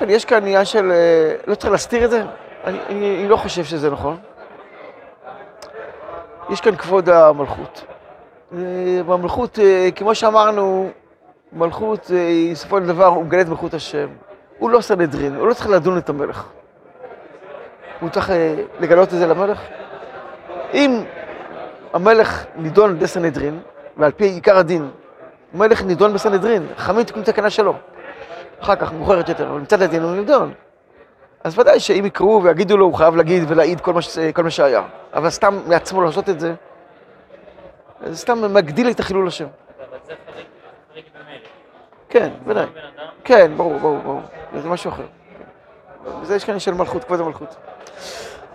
אופן, 0.05 0.15
יש 0.15 0.25
כאן 0.25 0.43
עניין 0.43 0.65
של... 0.65 0.93
אה, 0.93 1.35
לא 1.47 1.55
צריך 1.55 1.73
להסתיר 1.73 2.05
את 2.05 2.11
זה? 2.11 2.23
אני, 2.65 2.79
אני, 2.89 3.17
אני 3.19 3.29
לא 3.29 3.37
חושב 3.37 3.65
שזה 3.65 3.91
נכון. 3.91 4.17
יש 6.51 6.61
כאן 6.61 6.77
כבוד 6.77 7.09
המלכות. 7.09 7.85
אה, 8.53 8.59
במלכות, 9.07 9.59
אה, 9.59 9.89
כמו 9.97 10.15
שאמרנו, 10.15 10.91
מלכות, 11.53 12.11
אה, 12.15 12.51
בסופו 12.53 12.79
של 12.79 12.87
דבר, 12.87 13.07
הוא 13.07 13.25
מגלה 13.25 13.41
את 13.41 13.49
מלכות 13.49 13.75
השם. 13.75 14.09
הוא 14.59 14.71
לא 14.71 14.81
סנהדרין, 14.81 15.37
הוא 15.37 15.49
לא 15.49 15.55
צריך 15.55 15.69
לדון 15.69 15.99
את 15.99 16.09
המלך. 16.09 16.45
הוא 18.01 18.11
צריך 18.11 18.31
אה, 18.31 18.55
לגלות 18.81 19.15
את 19.15 19.19
זה 19.19 19.27
למלך. 19.27 19.61
אם 20.75 21.03
המלך 21.93 22.45
נידון 22.57 22.91
על 22.91 22.97
ידי 22.97 23.07
סנהדרין, 23.07 23.61
ועל 23.97 24.13
פי 24.13 24.25
עיקר 24.25 24.57
הדין, 24.59 24.91
המלך 25.55 25.83
נידון 25.83 26.15
בסנהדרין, 26.15 26.67
חכמים 26.77 27.05
תקנו 27.05 27.23
תקנה 27.23 27.51
שלו. 27.51 27.75
אחר 28.65 28.77
כך, 28.77 28.93
מאוחרת 28.93 29.29
יותר, 29.29 29.51
אבל 29.51 29.61
מצד 29.61 29.83
הדין 29.83 30.03
הוא 30.03 30.17
נידון. 30.17 30.53
אז 31.45 31.59
ודאי 31.59 31.81
שאם 31.81 32.07
יקראו 32.07 32.43
ויגידו 32.43 32.77
לו, 32.77 32.85
הוא 32.85 32.95
חייב 32.95 33.17
להגיד 33.17 33.43
ולהעיד 33.49 33.81
כל 33.81 33.93
מה, 33.93 34.03
ש... 34.03 34.19
כל 34.19 34.43
מה 34.43 34.51
שהיה. 34.51 34.83
אבל 35.15 35.31
סתם 35.31 35.59
מעצמו 35.67 36.03
לעשות 36.03 36.29
את 36.29 36.41
זה, 36.41 36.55
זה 38.07 38.17
סתם 38.17 38.55
מגדיל 38.55 38.91
את 38.91 39.01
החילול 39.01 39.29
השם. 39.29 39.45
אבל 39.45 39.99
זה 40.07 40.13
חריג, 40.27 40.47
חריג 40.93 41.05
ממילא. 41.15 41.47
כן, 42.09 42.31
ודאי. 42.47 42.67
כן, 43.25 43.53
ברור, 43.57 43.79
ברור, 43.79 43.99
ברור. 43.99 44.21
זה 44.63 44.69
משהו 44.69 44.91
אחר. 44.91 45.07
בזה 46.23 46.37
יש 46.37 46.45
כאן 46.45 46.59
של 46.59 46.75
מלכות, 46.75 47.05
כבוד 47.05 47.21
המלכות. 47.21 47.57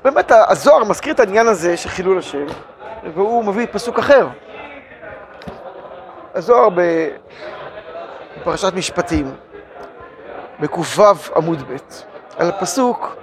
באמת, 0.04 0.32
הזוהר 0.32 0.84
מזכיר 0.84 1.14
את 1.14 1.20
העניין 1.20 1.48
הזה 1.48 1.78
של 1.78 1.90
חילול 1.90 2.18
השם, 2.18 2.46
והוא 3.14 3.44
מביא 3.44 3.68
פסוק 3.72 4.00
אחר. 4.00 4.28
הזוהר 6.36 6.70
בפרשת 8.40 8.74
משפטים, 8.74 9.32
בק"ו 10.60 11.04
עמוד 11.36 11.62
ב', 11.62 11.76
על 12.38 12.50
הפסוק, 12.50 13.16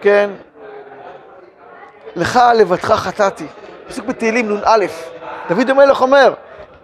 כן, 0.00 0.30
לך 2.16 2.40
לבדך 2.54 2.92
חטאתי. 2.92 3.46
פסוק 3.88 4.06
בתהילים 4.06 4.52
נ"א, 4.52 4.84
דוד 5.48 5.70
המלך 5.70 6.02
אומר, 6.02 6.34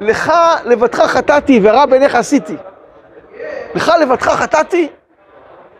לך 0.00 0.32
לבדך 0.64 1.00
חטאתי 1.00 1.61
ורע 1.62 1.87
בעיניך 1.87 2.14
עשיתי. 2.14 2.56
לך 3.75 3.92
לבדך 4.00 4.28
חטאתי? 4.28 4.88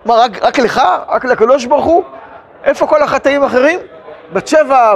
מה, 0.05 0.14
רק, 0.14 0.31
רק 0.43 0.59
לך? 0.59 0.83
רק 1.09 1.25
לקדוש 1.25 1.64
ברוך 1.64 1.85
הוא? 1.85 2.02
איפה 2.64 2.87
כל 2.87 3.02
החטאים 3.02 3.43
האחרים? 3.43 3.81
בת 4.33 4.47
שבע 4.47 4.95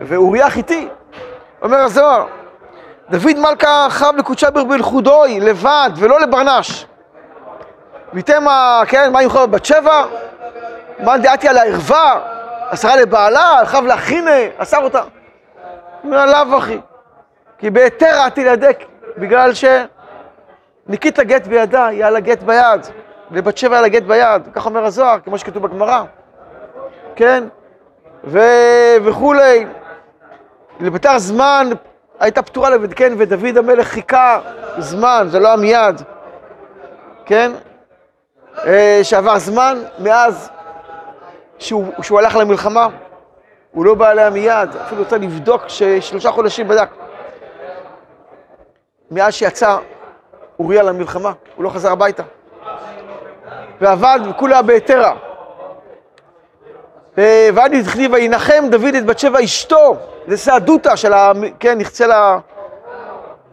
ואוריה 0.00 0.46
החיתי. 0.46 0.88
אומר 1.62 1.76
הזוהר, 1.78 2.26
דוד 3.10 3.38
מלכה 3.38 3.86
חב 3.90 4.12
לקודשה 4.16 4.50
בלכודוי, 4.50 5.40
לבד, 5.40 5.90
ולא 5.96 6.20
לברנש. 6.20 6.86
ויתם, 8.12 8.48
ה- 8.48 8.82
כן, 8.88 9.12
מה 9.12 9.22
יוכל 9.22 9.46
בת 9.46 9.64
שבע? 9.64 10.04
מה 10.98 11.18
דעתי 11.18 11.48
על 11.48 11.56
הערווה? 11.58 12.20
אסרה 12.70 12.96
לבעלה, 12.96 13.60
חב 13.64 13.84
להכינה, 13.84 14.30
אסר 14.58 14.78
אותה. 14.84 15.02
אומר 16.04 16.26
לאו 16.26 16.58
אחי, 16.58 16.80
כי 17.58 17.70
בהיתר 17.70 18.20
עתי 18.26 18.44
להדק, 18.44 18.84
בגלל 19.18 19.50
שניקית 19.54 21.20
גט 21.20 21.46
בידה, 21.46 21.86
היה 21.86 22.10
לה 22.10 22.20
גט 22.20 22.42
ביד, 22.42 22.86
לבת 23.30 23.58
שבע 23.58 23.74
היה 23.74 23.82
לה 23.82 23.88
גט 23.88 24.02
ביד, 24.02 24.42
כך 24.54 24.66
אומר 24.66 24.84
הזוהר, 24.84 25.18
כמו 25.24 25.38
שכתוב 25.38 25.62
בגמרא, 25.62 26.02
כן? 27.16 27.44
ו... 28.24 28.38
וכולי. 29.04 29.66
לביתר 30.80 31.18
זמן 31.18 31.70
הייתה 32.20 32.42
פטורה 32.42 32.70
לבד, 32.70 32.94
כן, 32.94 33.12
ודוד 33.18 33.56
המלך 33.56 33.86
חיכה 33.86 34.40
זמן, 34.78 35.26
זה 35.30 35.38
לא 35.38 35.56
מיד, 35.56 36.02
כן? 37.26 37.52
אה, 38.66 39.00
שעבר 39.02 39.38
זמן 39.38 39.78
מאז 39.98 40.50
שהוא, 41.58 41.86
שהוא 42.02 42.18
הלך 42.18 42.36
למלחמה, 42.36 42.86
הוא 43.70 43.84
לא 43.84 43.94
בא 43.94 44.10
אליה 44.10 44.30
מיד, 44.30 44.76
אפילו 44.86 45.02
רוצה 45.02 45.18
לבדוק 45.18 45.62
ששלושה 45.68 46.30
חודשים 46.30 46.68
בדק. 46.68 46.88
מאז 49.10 49.34
שיצא 49.34 49.76
אוריה 50.58 50.82
למלחמה, 50.82 51.32
הוא 51.56 51.64
לא 51.64 51.70
חזר 51.70 51.92
הביתה. 51.92 52.22
ועבד 53.80 54.20
וכולה 54.30 54.62
בהיתרה. 54.62 55.29
אה, 57.20 57.48
ועד 57.54 57.74
התכתיב, 57.74 58.12
וינחם 58.12 58.64
דוד 58.70 58.94
את 58.94 59.06
בת 59.06 59.18
שבע 59.18 59.44
אשתו, 59.44 59.96
זה 60.26 60.36
סעדותא 60.36 60.96
של 60.96 61.12
ה... 61.12 61.32
כן, 61.60 61.78
נחצה 61.78 62.06
לה... 62.06 62.38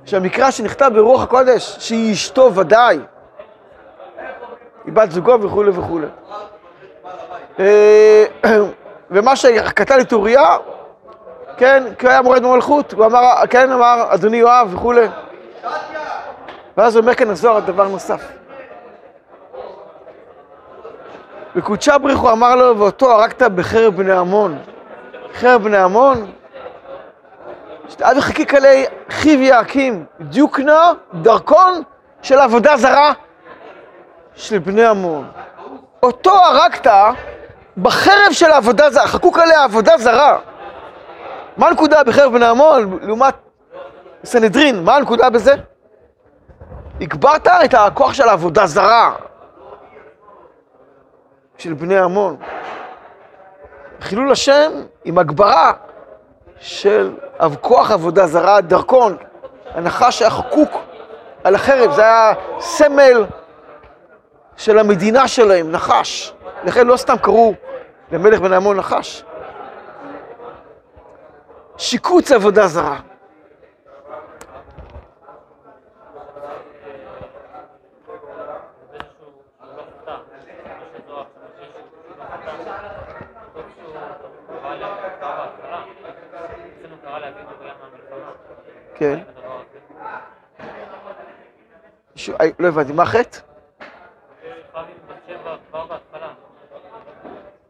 של 0.06 0.18
המקרא 0.18 0.52
שנכתב 0.52 0.92
ברוח 0.96 1.24
הקודש, 1.24 1.76
שהיא 1.80 2.14
אשתו 2.14 2.56
ודאי. 2.56 3.00
היא 4.86 4.94
בת 4.94 5.12
זוגו 5.12 5.42
וכולי 5.42 5.72
וכולי. 5.72 6.08
אה, 7.60 8.26
ומה 9.12 9.36
שכתב 9.36 9.96
את 10.02 10.14
אוריה, 10.14 10.58
כן, 11.58 11.84
כי 12.00 12.06
הוא 12.06 12.12
היה 12.12 12.22
מורד 12.22 12.44
במלכות, 12.44 12.94
הוא 12.94 13.06
אמר, 13.06 13.34
כן, 13.50 13.72
אמר, 13.72 14.06
אדוני 14.10 14.38
יואב 14.38 14.70
וכולי. 14.74 15.08
ואז 16.78 16.96
הוא 16.96 17.02
אומר 17.02 17.16
כאן 17.16 17.30
הזוהר 17.30 17.60
דבר 17.60 17.88
נוסף. 17.88 18.22
וקודשה 21.58 21.96
הוא 22.16 22.32
אמר 22.32 22.56
לו, 22.56 22.80
ואותו 22.80 23.12
הרגת 23.12 23.42
בחרב 23.42 23.96
בני 23.96 24.12
עמון. 24.12 24.58
חרב 25.34 25.64
בני 25.64 25.78
עמון? 25.78 26.32
עד 28.02 28.18
וחקיק 28.18 28.54
עלי 28.54 28.86
חיב 29.10 29.42
יעקים, 29.42 30.06
דיוקנה 30.22 30.92
דרכון 31.14 31.82
של 32.22 32.40
עבודה 32.40 32.78
זרה 32.78 33.14
של 34.36 34.60
בני 34.60 34.86
עמון. 34.86 35.28
אותו 36.04 36.32
הרגת 36.32 36.88
בחרב 37.78 38.32
של 38.32 38.52
העבודה 38.52 38.90
זרה, 38.90 39.08
חקוק 39.08 39.40
עליה 39.40 39.64
עבודה 39.64 39.98
זרה. 39.98 40.38
מה 41.58 41.68
הנקודה 41.68 42.04
בחרב 42.04 42.34
בני 42.34 42.46
עמון 42.46 43.00
לעומת 43.02 43.36
סנהדרין? 44.24 44.84
מה 44.84 44.96
הנקודה 44.96 45.30
בזה? 45.30 45.54
הגברת 47.02 47.48
את 47.48 47.74
הכוח 47.74 48.14
של 48.14 48.30
העבודה 48.30 48.68
זרה 48.68 49.16
של 51.58 51.74
בני 51.74 51.98
עמון. 52.00 52.38
חילול 54.02 54.32
השם 54.32 54.72
עם 55.06 55.18
הגברה 55.18 55.74
של 56.60 57.16
כוח 57.62 57.92
עבודה 57.92 58.28
זרה, 58.28 58.62
דרכון, 58.62 59.18
הנחש 59.74 60.22
היה 60.22 60.32
חקוק 60.32 60.72
על 61.44 61.56
החרב, 61.56 61.92
זה 61.92 62.02
היה 62.04 62.34
סמל 62.60 63.26
של 64.58 64.80
המדינה 64.80 65.28
שלהם, 65.28 65.72
נחש. 65.72 66.34
לכן 66.64 66.88
לא 66.88 66.98
סתם 66.98 67.18
קראו 67.22 67.54
למלך 68.12 68.40
בן 68.40 68.54
עמון 68.54 68.78
נחש. 68.78 69.24
שיקוץ 71.78 72.32
עבודה 72.32 72.68
זרה. 72.68 73.00
באיזשהו 78.92 79.28
הוא 79.60 79.68
לא 79.78 79.84
חטא, 79.84 80.12
מה 80.80 80.88
שזוהר 81.04 81.28
שמדגיש 81.56 81.84
שהוא 81.92 82.20
לא 82.20 82.26
חטא, 82.34 82.52
טוב 83.54 83.64
שהוא 83.76 83.94
קרא 84.62 84.76
לה- 84.76 85.10
קרא 85.20 85.46
בהתחלה, 85.46 85.84
אצלנו 86.80 86.96
קרא 87.04 87.20
להביא 87.20 87.42
את 87.42 87.48
אוריה 87.60 87.74
מהמלחמה. 87.82 88.32
כן. 88.98 89.20
אי, 92.42 92.52
לא 92.60 92.68
הבנתי, 92.68 92.94
מה 92.94 93.04
החטא? 93.04 93.40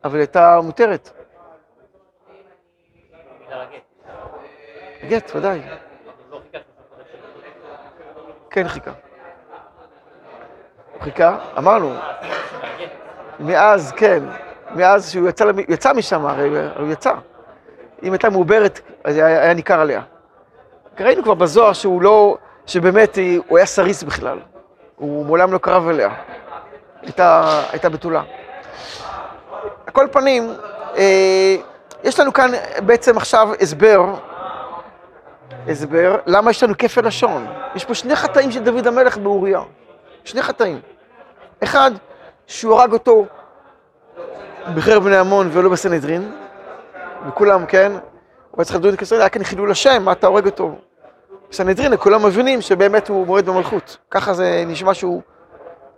אבל 0.04 0.18
הייתה 0.20 0.60
מותרת. 0.64 1.10
גט, 5.08 5.32
ודאי. 5.36 5.62
כן 8.50 8.68
חיכה. 8.68 8.92
חיכה, 11.02 11.38
אמרנו. 11.58 11.94
מאז, 13.40 13.92
כן, 13.92 14.24
מאז 14.76 15.12
שהוא 15.12 15.30
יצא, 15.30 15.46
יצא 15.70 15.94
משם, 15.94 16.26
הרי 16.26 16.50
הוא 16.78 16.92
יצא. 16.92 17.14
אם 18.04 18.12
הייתה 18.12 18.30
מעוברת, 18.30 18.80
אז 19.04 19.18
היה 19.18 19.54
ניכר 19.54 19.80
עליה. 19.80 20.02
ראינו 21.00 21.24
כבר 21.24 21.34
בזוהר 21.34 21.74
שהוא 21.74 22.02
לא, 22.02 22.38
שבאמת 22.66 23.18
הוא 23.48 23.58
היה 23.58 23.66
סריס 23.66 24.04
בכלל. 24.04 24.40
הוא 24.96 25.26
מעולם 25.26 25.54
לא 25.54 25.58
קרב 25.58 25.88
אליה. 25.88 26.10
הייתה, 27.02 27.62
הייתה 27.72 27.90
בתולה. 27.90 28.22
על 29.86 29.94
כל 29.94 30.08
פנים, 30.12 30.54
אה, 30.98 31.56
יש 32.04 32.20
לנו 32.20 32.34
כאן 32.34 32.52
בעצם 32.86 33.18
עכשיו 33.18 33.50
הסבר, 33.62 34.14
הסבר, 35.68 36.18
למה 36.26 36.52
יש 36.52 36.64
לנו 36.64 36.74
כפל 36.78 37.08
לשון. 37.08 37.48
יש 37.76 37.86
פה 37.86 37.94
שני 37.94 38.16
חטאים 38.16 38.52
של 38.52 38.64
דוד 38.64 38.88
המלך 38.88 39.18
באוריה. 39.18 39.62
שני 40.24 40.42
חטאים. 40.42 40.80
אחד, 41.64 41.92
שהוא 42.48 42.80
הרג 42.80 42.94
אותו 42.94 43.26
בחרב 44.76 45.04
בני 45.04 45.18
עמון 45.18 45.50
ולא 45.54 45.70
בסנהדרין, 45.70 46.32
וכולם, 47.28 47.66
כן, 47.66 47.92
הוא 47.92 48.00
היה 48.58 48.66
צריך 48.66 48.80
לדון 48.80 48.94
את 48.94 49.02
ישראל, 49.02 49.22
היה 49.22 49.30
כאן 49.30 49.44
חילול 49.44 49.72
השם, 49.72 50.04
מה 50.06 50.12
אתה 50.12 50.28
הורג 50.28 50.46
אותו? 50.46 50.76
בסנהדרין, 51.50 51.98
כולם 51.98 52.26
מבינים 52.26 52.62
שבאמת 52.62 53.08
הוא 53.08 53.26
מורד 53.28 53.46
במלכות. 53.46 53.98
ככה 54.12 54.34
זה 54.34 54.64
נשמע 54.68 54.94
שהוא 54.94 55.22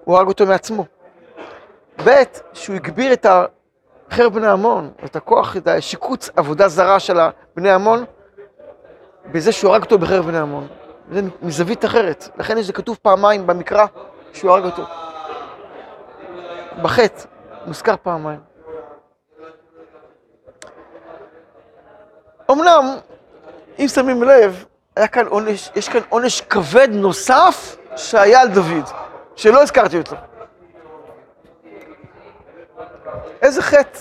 הוא 0.03 0.17
הרג 0.17 0.27
אותו 0.27 0.45
מעצמו. 0.45 0.85
ב', 2.05 2.23
שהוא 2.53 2.75
הגביר 2.75 3.13
את 3.13 3.25
החרב 4.09 4.33
בני 4.33 4.47
עמון, 4.47 4.91
את 5.05 5.15
הכוח, 5.15 5.57
את 5.57 5.67
השיקוץ 5.67 6.29
עבודה 6.35 6.67
זרה 6.67 6.99
של 6.99 7.17
בני 7.55 7.71
עמון, 7.71 8.05
בזה 9.31 9.51
שהוא 9.51 9.71
הרג 9.71 9.81
אותו 9.81 9.97
בחרב 9.97 10.25
בני 10.25 10.37
עמון. 10.37 10.67
זה 11.11 11.21
מזווית 11.41 11.85
אחרת. 11.85 12.29
לכן 12.37 12.61
זה 12.61 12.73
כתוב 12.73 12.97
פעמיים 13.01 13.47
במקרא 13.47 13.85
שהוא 14.33 14.51
הרג 14.51 14.65
אותו. 14.65 14.83
בחטא, 16.81 17.23
מוזכר 17.65 17.95
פעמיים. 18.03 18.39
אמנם, 22.51 22.95
אם 23.79 23.87
שמים 23.87 24.23
לב, 24.23 24.65
היה 24.95 25.07
כאן 25.07 25.27
עונש, 25.27 25.69
יש 25.75 25.89
כאן 25.89 26.01
עונש 26.09 26.41
כבד 26.41 26.87
נוסף 26.91 27.75
שהיה 27.95 28.41
על 28.41 28.47
דוד, 28.47 28.89
שלא 29.35 29.61
הזכרתי 29.61 29.97
אותו. 29.97 30.15
איזה 33.41 33.61
חטא, 33.61 33.99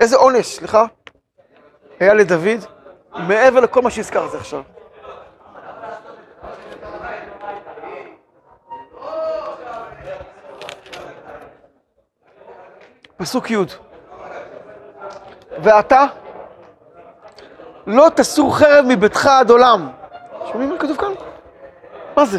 איזה 0.00 0.16
עונש, 0.16 0.46
סליחה, 0.46 0.84
היה 2.00 2.14
לדוד, 2.14 2.64
מעבר 3.14 3.60
לכל 3.60 3.82
מה 3.82 3.90
שהזכרתי 3.90 4.36
עכשיו. 4.36 4.62
פסוק 13.16 13.50
י' 13.50 13.56
ואתה 15.62 16.04
לא 17.86 18.08
תסור 18.16 18.58
חרב 18.58 18.84
מביתך 18.88 19.26
עד 19.26 19.50
עולם. 19.50 19.90
שומעים 20.52 20.70
מה 20.70 20.78
כתוב 20.78 20.96
כאן? 20.96 21.12
מה 22.16 22.24
זה? 22.24 22.38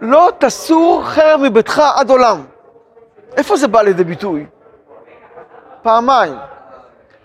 לא 0.00 0.30
תסור 0.38 1.02
חרב 1.04 1.40
מביתך 1.40 1.82
עד 1.96 2.10
עולם. 2.10 2.46
איפה 3.36 3.56
זה 3.56 3.68
בא 3.68 3.82
לידי 3.82 4.04
ביטוי? 4.04 4.46
פעמיים. 5.82 6.34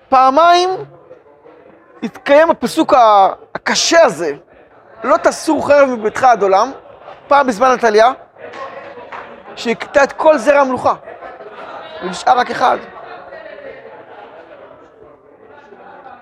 פעמיים 0.10 0.70
התקיים 2.04 2.52
הפסוק 2.52 2.94
הקשה 3.56 4.02
הזה, 4.04 4.34
לא 5.04 5.18
תסור 5.18 5.68
חרב 5.68 5.90
מביתך 5.90 6.24
עד 6.24 6.44
עולם, 6.44 6.72
פעם 7.28 7.48
בזמן 7.48 7.68
עתליה, 7.68 8.12
שהכתה 9.56 10.04
את 10.04 10.12
כל 10.12 10.38
זרע 10.38 10.60
המלוכה, 10.60 10.94
ונשאר 12.04 12.38
רק 12.38 12.52
אחד. 12.52 12.78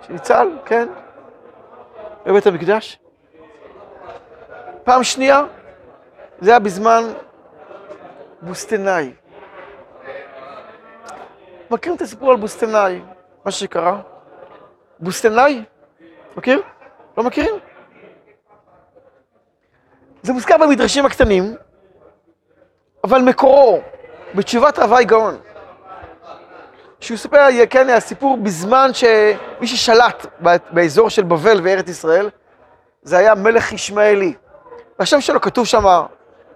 שניצל, 0.08 0.50
כן, 0.66 0.88
בבית 2.26 2.48
המקדש. 2.48 3.03
פעם 4.84 5.04
שנייה, 5.04 5.41
זה 6.39 6.50
היה 6.50 6.60
בזמן 6.60 7.04
בוסטנאי. 8.41 9.12
מכירים 11.72 11.98
את 11.98 12.02
הסיפור 12.02 12.32
על 12.32 12.38
בוסטנאי, 12.38 13.02
מה 13.46 13.52
שקרה? 13.52 14.02
בוסטנאי? 15.00 15.63
מכיר? 16.38 16.62
לא 17.17 17.24
מכירים? 17.24 17.56
זה 20.22 20.34
מוזכר 20.34 20.58
במדרשים 20.58 21.06
הקטנים, 21.06 21.56
אבל 23.04 23.22
מקורו 23.22 23.82
בתשובת 24.36 24.80
רבי 24.80 25.06
גאון. 25.06 25.38
שהוא 27.00 27.17
סיפר, 27.17 27.48
כן, 27.69 27.89
הסיפור 27.89 28.38
בזמן 28.38 28.89
שמי 28.93 29.67
ששלט 29.67 30.26
באזור 30.72 31.10
של 31.10 31.24
בבל 31.24 31.62
וארץ 31.63 31.89
ישראל, 31.89 32.30
זה 33.02 33.17
היה 33.17 33.36
מלך 33.36 33.72
ישמעאלי. 33.72 34.34
והשם 35.04 35.22
שלו 35.22 35.42
כתוב 35.42 35.66
שם, 35.66 36.04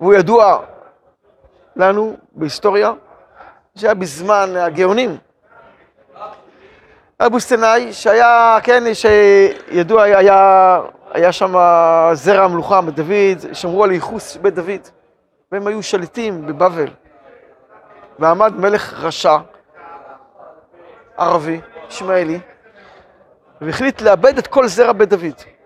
והוא 0.01 0.13
ידוע 0.13 0.59
לנו 1.75 2.17
בהיסטוריה, 2.31 2.91
שהיה 3.75 3.93
בזמן 3.93 4.49
הגאונים. 4.55 5.17
אבו 7.19 7.39
סטנאי, 7.39 7.93
שהיה, 7.93 8.57
כן, 8.63 8.83
שידוע, 8.93 10.03
היה, 10.03 10.79
היה 11.11 11.31
שם 11.31 11.53
זרע 12.13 12.43
המלוכה 12.43 12.81
בדוד, 12.81 13.53
שמרו 13.53 13.83
על 13.83 13.91
ייחוס 13.91 14.35
בית 14.35 14.55
דוד, 14.55 14.87
והם 15.51 15.67
היו 15.67 15.83
שליטים 15.83 16.47
בבבל. 16.47 16.89
ועמד 18.19 18.53
מלך 18.55 18.93
רשע, 19.03 19.37
ערבי, 21.17 21.61
ישמעאלי, 21.89 22.39
והחליט 23.61 24.01
לאבד 24.01 24.37
את 24.37 24.47
כל 24.47 24.67
זרע 24.67 24.91
בית 24.93 25.09
דוד. 25.09 25.56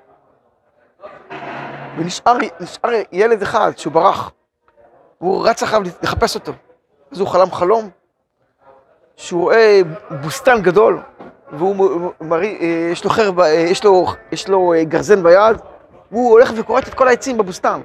ונשאר 1.97 2.37
ילד 3.11 3.41
אחד 3.41 3.71
שהוא 3.77 3.93
ברח, 3.93 4.31
והוא 5.21 5.47
רץ 5.47 5.63
אחריו 5.63 5.81
לחפש 6.03 6.35
אותו. 6.35 6.51
אז 7.11 7.19
הוא 7.19 7.27
חלם 7.27 7.51
חלום, 7.51 7.89
שהוא 9.15 9.41
רואה 9.41 9.81
בוסתן 10.21 10.61
גדול, 10.61 11.01
והוא 11.51 12.11
מראה, 12.21 12.47
יש 12.91 13.03
לו 13.03 13.09
חרב, 13.09 13.39
יש 13.39 13.83
לו, 13.83 14.05
יש 14.31 14.47
לו 14.47 14.73
גרזן 14.83 15.23
ביד, 15.23 15.57
והוא 16.11 16.31
הולך 16.31 16.51
וכורת 16.55 16.87
את 16.87 16.93
כל 16.93 17.07
העצים 17.07 17.37
בבוסתן. 17.37 17.81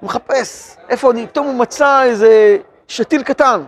הוא 0.00 0.08
מחפש, 0.08 0.76
איפה 0.88 1.10
אני, 1.10 1.26
פתאום 1.26 1.46
הוא 1.46 1.54
מצא 1.54 2.02
איזה 2.02 2.58
שתיל 2.88 3.22
קטן 3.22 3.64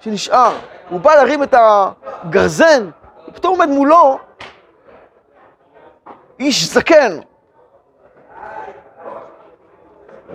שנשאר. 0.00 0.56
הוא 0.88 1.00
בא 1.00 1.14
להרים 1.14 1.42
את 1.42 1.54
הגרזן, 1.58 2.90
ופתאום 3.28 3.60
עומד 3.60 3.68
מולו 3.68 4.18
איש 6.40 6.64
זקן. 6.64 7.18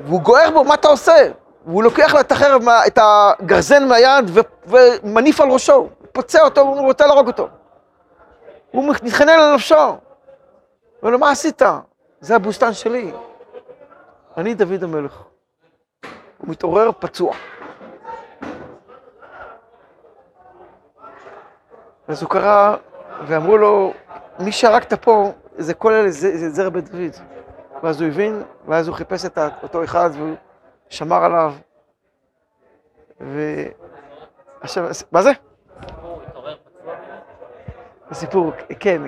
והוא 0.06 0.22
גוער 0.22 0.52
בו, 0.54 0.64
מה 0.64 0.74
אתה 0.74 0.88
עושה? 0.88 1.32
והוא 1.66 1.84
לוקח 1.84 2.14
לה 2.14 2.20
את 2.20 2.32
החרב, 2.32 2.62
את 2.88 3.00
הגרזן 3.02 3.88
מהיד 3.88 4.32
ומניף 4.68 5.42
על 5.42 5.50
ראשו, 5.50 5.90
פוצע 6.12 6.42
אותו, 6.42 6.62
הוא 6.62 6.80
רוצה 6.80 7.08
להרוג 7.08 7.28
אותו. 7.28 7.48
הוא 8.72 8.94
מתחנן 9.04 9.30
על 9.30 9.56
נפשו. 9.56 9.76
אומר 11.02 11.12
לו, 11.12 11.20
מה 11.20 11.32
עשית? 11.32 11.62
זה 12.20 12.36
הבוסתן 12.36 12.74
שלי. 12.74 13.12
אני 14.38 14.54
דוד 14.54 14.84
המלך. 14.84 15.24
הוא 16.38 16.50
מתעורר 16.50 16.92
פצוע. 17.00 17.34
אז 22.08 22.22
הוא 22.22 22.30
קרא, 22.30 22.76
ואמרו 23.28 23.58
לו, 23.58 23.94
מי 24.40 24.52
שהרגת 24.52 24.94
פה, 24.94 25.32
זה 25.58 25.74
כל 25.74 25.94
אלה, 25.94 26.12
זה 26.12 26.50
זרע 26.50 26.70
בית 26.70 26.90
דוד. 26.90 27.37
ואז 27.84 28.02
הוא 28.02 28.10
הבין, 28.10 28.44
ואז 28.68 28.88
הוא 28.88 28.96
חיפש 28.96 29.26
את 29.26 29.38
אותו 29.64 29.84
אחד, 29.84 30.10
והוא 30.14 30.36
שמר 30.90 31.24
עליו. 31.24 31.54
ו... 33.22 33.64
עכשיו, 34.62 34.88
מה 35.12 35.22
זה? 35.22 35.32
בסיפור, 38.10 38.52
כן, 38.80 39.02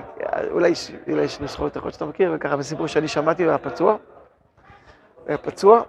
אולי 0.52 0.74
יש 1.08 1.40
נוסחאות 1.40 1.76
יכול 1.76 1.92
שאתה 1.92 2.06
מכיר, 2.06 2.32
וככה 2.36 2.58
בסיפור 2.58 2.88
שאני 2.88 3.08
שמעתי, 3.08 3.44
הוא 3.44 3.50
היה 3.50 3.58
פצוע. 3.58 3.98
היה 5.28 5.38
פצוע. 5.38 5.82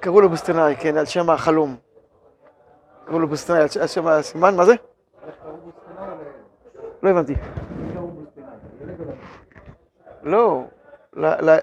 קראו 0.00 0.20
לו 0.20 0.28
בוסטנאי, 0.28 0.76
כן, 0.76 0.96
על 0.96 1.04
שם 1.04 1.30
החלום. 1.30 1.76
קראו 3.04 3.18
לו 3.18 3.28
בוסטנאי, 3.28 3.60
על 3.80 3.86
שם 3.86 4.06
הסימן, 4.06 4.56
מה 4.56 4.64
זה? 4.64 4.74
לא 7.02 7.10
הבנתי. 7.10 7.34
לא, 10.22 10.64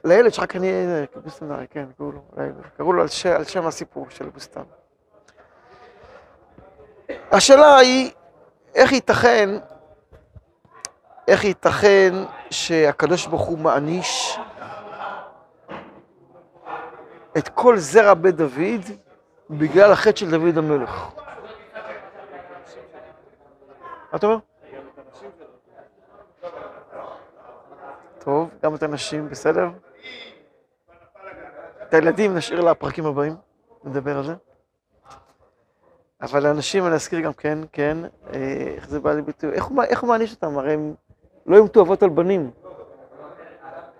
לילד 0.03 0.33
שלך 0.33 0.51
כנראה, 0.51 1.03
בוסטנאי, 1.23 1.65
כן, 1.69 1.85
קראו 1.97 2.11
לו, 2.11 2.21
קראו 2.77 2.93
לו 2.93 3.01
על 3.35 3.43
שם 3.43 3.67
הסיפור 3.67 4.05
של 4.09 4.29
בוסטן. 4.29 4.61
השאלה 7.31 7.77
היא, 7.77 8.11
איך 8.75 8.91
ייתכן, 8.91 9.49
איך 11.27 11.43
ייתכן 11.43 12.13
שהקדוש 12.49 13.27
ברוך 13.27 13.41
הוא 13.41 13.57
מעניש 13.57 14.39
את 17.37 17.49
כל 17.49 17.77
זרע 17.77 18.13
בית 18.13 18.35
דוד 18.35 18.81
בגלל 19.49 19.91
החטא 19.91 20.15
של 20.15 20.31
דוד 20.31 20.57
המלך? 20.57 21.09
מה 24.11 24.17
אתה 24.17 24.27
אומר? 24.27 24.37
גם 28.63 28.75
את 28.75 28.83
הנשים, 28.83 29.29
בסדר? 29.29 29.69
את 31.83 31.93
הילדים 31.93 32.35
נשאיר 32.35 32.61
לפרקים 32.61 33.05
הבאים, 33.05 33.35
נדבר 33.83 34.17
על 34.17 34.23
זה. 34.23 34.33
אבל 36.21 36.43
לאנשים, 36.43 36.85
אני 36.85 36.95
אזכיר 36.95 37.19
גם 37.19 37.33
כן, 37.33 37.59
כן, 37.71 37.97
אה, 38.33 38.73
איך 38.75 38.89
זה 38.89 38.99
בא 38.99 39.09
לידי 39.09 39.21
ביטוי, 39.21 39.51
איך 39.53 39.67
איך 39.83 40.01
הוא 40.01 40.07
מעניש 40.07 40.33
אותם? 40.33 40.57
הרי 40.57 40.73
הם 40.73 40.93
לא 41.45 41.57
ימתו 41.57 41.81
אבות 41.81 42.03
על 42.03 42.09
בנים. 42.09 42.51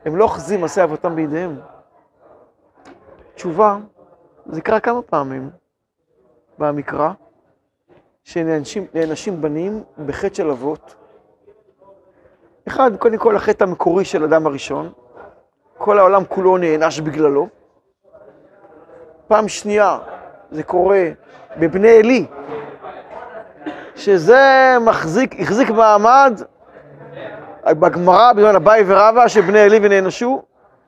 הם 0.06 0.16
לא 0.16 0.24
אוחזים 0.24 0.62
מעשי 0.62 0.84
אבותם 0.84 1.16
בידיהם. 1.16 1.60
תשובה, 3.36 3.78
זה 4.46 4.62
קרה 4.62 4.80
כמה 4.80 5.02
פעמים 5.02 5.50
במקרא, 6.60 7.12
שנענשים 8.24 8.88
נענשים 8.94 9.42
בנים 9.42 9.84
בחטא 10.06 10.36
של 10.36 10.50
אבות. 10.50 10.96
אחד, 12.68 12.92
קודם 12.98 13.18
כל 13.18 13.36
החטא 13.36 13.64
המקורי 13.64 14.06
של 14.06 14.24
אדם 14.24 14.48
הראשון, 14.48 14.92
כל 15.78 16.00
העולם 16.00 16.24
כולו 16.26 16.58
נענש 16.58 17.00
בגללו. 17.00 17.48
פעם 19.28 19.48
שנייה, 19.48 20.00
זה 20.52 20.64
קורה 20.64 21.10
בבני 21.58 22.00
עלי, 22.00 22.26
שזה 23.96 24.76
מחזיק, 24.82 25.40
החזיק 25.40 25.70
מעמד 25.70 26.42
בגמרא, 27.66 28.34
בזמן 28.34 28.56
אביי 28.56 28.84
ורבא, 28.88 29.28
שבני 29.28 29.60
עלי 29.60 29.80
ונענשו, 29.82 30.42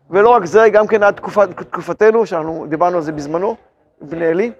ולא 0.09 0.29
רק 0.29 0.45
זה, 0.45 0.69
גם 0.69 0.87
כן 0.87 1.03
עד 1.03 1.15
תקופת, 1.15 1.49
תקופתנו, 1.49 2.25
שאנחנו 2.25 2.65
דיברנו 2.69 2.95
על 2.95 3.01
זה 3.01 3.11
בזמנו, 3.11 3.55
בני 4.01 4.25
עלי, 4.25 4.51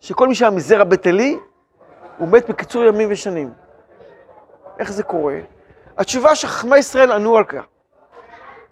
שכל 0.00 0.28
מי 0.28 0.34
שהיה 0.34 0.50
מזרע 0.50 0.84
בית 0.84 1.06
עלי, 1.06 1.38
הוא 2.18 2.28
מת 2.28 2.50
בקיצור 2.50 2.84
ימים 2.84 3.08
ושנים. 3.12 3.52
איך 4.78 4.92
זה 4.92 5.02
קורה? 5.02 5.38
התשובה 5.98 6.34
שחכמי 6.34 6.78
ישראל 6.78 7.12
ענו 7.12 7.36
על 7.36 7.44
כך, 7.44 7.62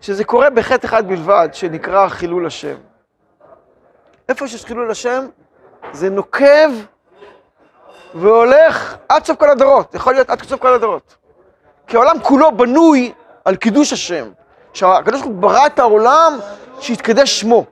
שזה 0.01 0.25
קורה 0.25 0.51
בחטא 0.51 0.87
אחד 0.87 1.09
בלבד, 1.09 1.49
שנקרא 1.53 2.09
חילול 2.09 2.47
השם. 2.47 2.77
איפה 4.29 4.49
שיש 4.49 4.65
חילול 4.65 4.91
השם, 4.91 5.27
זה 5.93 6.11
נוקב 6.11 6.71
והולך 8.15 8.97
עד 9.09 9.25
סוף 9.25 9.39
כל 9.39 9.51
הדורות, 9.51 9.95
יכול 9.95 10.13
להיות 10.13 10.31
עד 10.31 10.43
סוף 10.43 10.61
כל 10.61 10.75
הדורות. 10.75 11.17
כי 11.87 11.97
העולם 11.97 12.21
כולו 12.23 12.57
בנוי 12.57 13.13
על 13.45 13.57
קידוש 13.57 13.93
השם. 13.93 14.31
שהקדוש 14.73 15.21
ברוך 15.21 15.25
הוא 15.25 15.43
ברא 15.43 15.67
את 15.67 15.79
העולם 15.79 16.39
שיתקדש 16.81 17.41
שמו. 17.41 17.65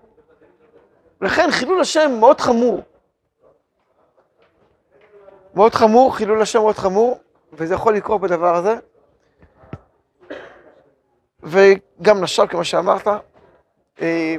לכן 1.21 1.51
חילול 1.51 1.81
השם 1.81 2.17
מאוד 2.21 2.41
חמור. 2.41 2.83
מאוד 5.55 5.75
חמור, 5.75 6.17
חילול 6.17 6.43
השם 6.43 6.59
מאוד 6.59 6.77
חמור, 6.77 7.19
וזה 7.53 7.75
יכול 7.75 7.97
לקרות 7.97 8.21
בדבר 8.21 8.57
הזה. 8.57 8.77
וגם 11.43 12.21
נשל, 12.21 12.47
כמו 12.47 12.65
שאמרת, 12.65 13.07
אה, 14.01 14.37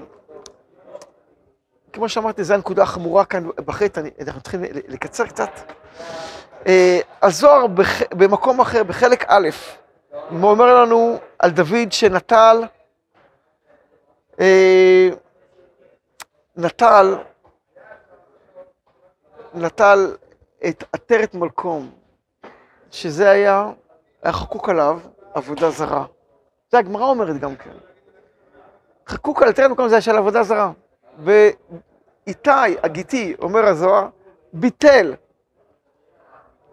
כמו 1.94 2.10
שאמרתי, 2.10 2.44
זו 2.44 2.54
הנקודה 2.54 2.84
החמורה 2.84 3.26
כאן 3.26 3.50
בחטא, 3.66 4.02
אנחנו 4.22 4.42
צריכים 4.42 4.62
לקצר 4.88 5.28
קצת. 5.28 5.50
אה, 6.68 7.00
הזוהר 7.22 7.66
במקום 8.12 8.62
אחר, 8.62 8.84
בחלק 8.84 9.26
א', 9.28 9.50
הוא 10.30 10.50
אומר 10.52 10.82
לנו 10.82 11.18
על 11.40 11.52
דוד 11.52 11.92
שנטל, 11.92 12.64
אה, 14.40 15.10
נטל, 16.56 17.16
נטל 19.54 20.16
את 20.68 20.84
עטרת 20.94 21.34
מלקום, 21.34 21.92
שזה 22.92 23.30
היה, 23.30 23.70
היה 24.24 24.34
חקוק 24.34 24.70
עליו 24.70 25.00
עבודה 25.34 25.70
זרה. 25.70 26.06
זה 26.71 26.77
הגמרא 26.77 27.05
אומרת 27.05 27.39
גם 27.39 27.55
כן. 27.55 27.71
חקוק 29.07 29.43
על 29.43 29.49
עטרת 29.49 29.69
מלקום 29.69 29.88
זה 29.88 30.01
של 30.01 30.17
עבודה 30.17 30.43
זרה. 30.43 30.71
ואיתי, 31.17 32.49
הגיתי, 32.84 33.36
אומר 33.41 33.65
הזוהר, 33.65 34.07
ביטל 34.53 35.13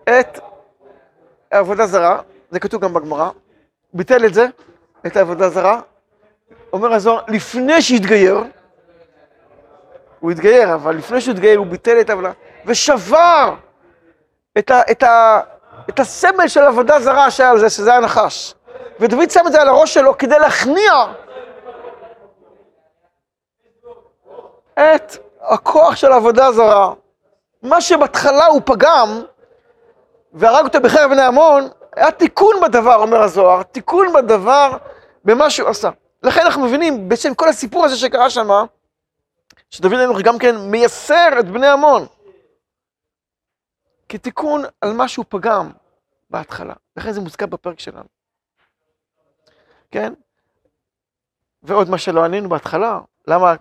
את 0.04 0.38
העבודה 1.52 1.86
זרה, 1.86 2.20
זה 2.50 2.60
כתוב 2.60 2.82
גם 2.82 2.94
בגמרא, 2.94 3.30
ביטל 3.94 4.26
את 4.26 4.34
זה, 4.34 4.46
את 5.06 5.16
העבודה 5.16 5.48
זרה, 5.48 5.80
אומר 6.72 6.92
הזוהר, 6.92 7.22
לפני 7.28 7.82
שהתגייר, 7.82 8.44
הוא 10.20 10.30
התגייר, 10.30 10.74
אבל 10.74 10.96
לפני 10.96 11.20
שהוא 11.20 11.32
התגייר 11.32 11.58
הוא 11.58 11.66
ביטל 11.66 12.00
את 12.00 12.10
העבודה, 12.10 12.32
ושבר 12.66 13.54
את, 14.58 14.70
ה, 14.70 14.80
את, 14.90 15.02
ה, 15.02 15.40
את 15.88 16.00
הסמל 16.00 16.48
של 16.48 16.60
עבודה 16.60 17.00
זרה 17.00 17.30
שהיה 17.30 17.50
על 17.50 17.58
זה, 17.58 17.70
שזה 17.70 17.94
הנחש. 17.94 18.54
ודוד 19.00 19.30
שם 19.30 19.46
את 19.46 19.52
זה 19.52 19.60
על 19.60 19.68
הראש 19.68 19.94
שלו 19.94 20.18
כדי 20.18 20.38
להכניע 20.38 20.92
את 24.74 25.16
הכוח 25.40 25.96
של 25.96 26.12
עבודה 26.12 26.52
זרה. 26.52 26.94
מה 27.62 27.80
שבהתחלה 27.80 28.46
הוא 28.46 28.62
פגם, 28.64 29.22
והרג 30.32 30.64
אותו 30.64 30.80
בחרב 30.80 31.10
בני 31.10 31.22
עמון, 31.22 31.68
היה 31.96 32.10
תיקון 32.10 32.56
בדבר, 32.62 32.94
אומר 32.94 33.22
הזוהר, 33.22 33.62
תיקון 33.62 34.12
בדבר 34.12 34.76
במה 35.24 35.50
שהוא 35.50 35.68
עשה. 35.68 35.90
לכן 36.22 36.40
אנחנו 36.40 36.64
מבינים, 36.64 37.08
בעצם 37.08 37.34
כל 37.34 37.48
הסיפור 37.48 37.84
הזה 37.84 37.96
שקרה 37.96 38.30
שם, 38.30 38.48
שדוד 39.70 39.92
המלך 39.92 40.22
גם 40.22 40.38
כן 40.38 40.56
מייסר 40.56 41.40
את 41.40 41.48
בני 41.48 41.68
עמון. 41.68 42.06
כתיקון 44.08 44.64
על 44.80 44.92
מה 44.92 45.08
שהוא 45.08 45.24
פגם 45.28 45.70
בהתחלה. 46.30 46.74
לכן 46.96 47.12
זה 47.12 47.20
מוזכר 47.20 47.46
בפרק 47.46 47.80
שלנו. 47.80 48.17
כן? 49.90 50.12
ועוד 51.62 51.90
מה 51.90 51.98
שלא 51.98 52.24
ענינו 52.24 52.48
בהתחלה, 52.48 53.00
למה 53.26 53.54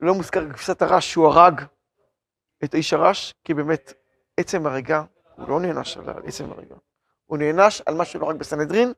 לא 0.00 0.14
מוזכר 0.14 0.52
כבשת 0.52 0.82
הרש 0.82 1.10
שהוא 1.10 1.26
הרג 1.26 1.60
את 2.64 2.74
איש 2.74 2.92
הרש? 2.92 3.34
כי 3.44 3.54
באמת 3.54 3.92
עצם 4.36 4.66
הריגה 4.66 5.02
הוא 5.36 5.48
לא 5.48 5.60
נענש 5.60 5.96
על 5.96 6.04
עצם 6.24 6.52
הריגה. 6.52 6.74
הוא 7.26 7.38
נענש 7.38 7.82
על 7.86 7.94
מה 7.94 8.04
שהוא 8.04 8.24
הרג 8.24 8.36
בסנהדרין 8.36 8.92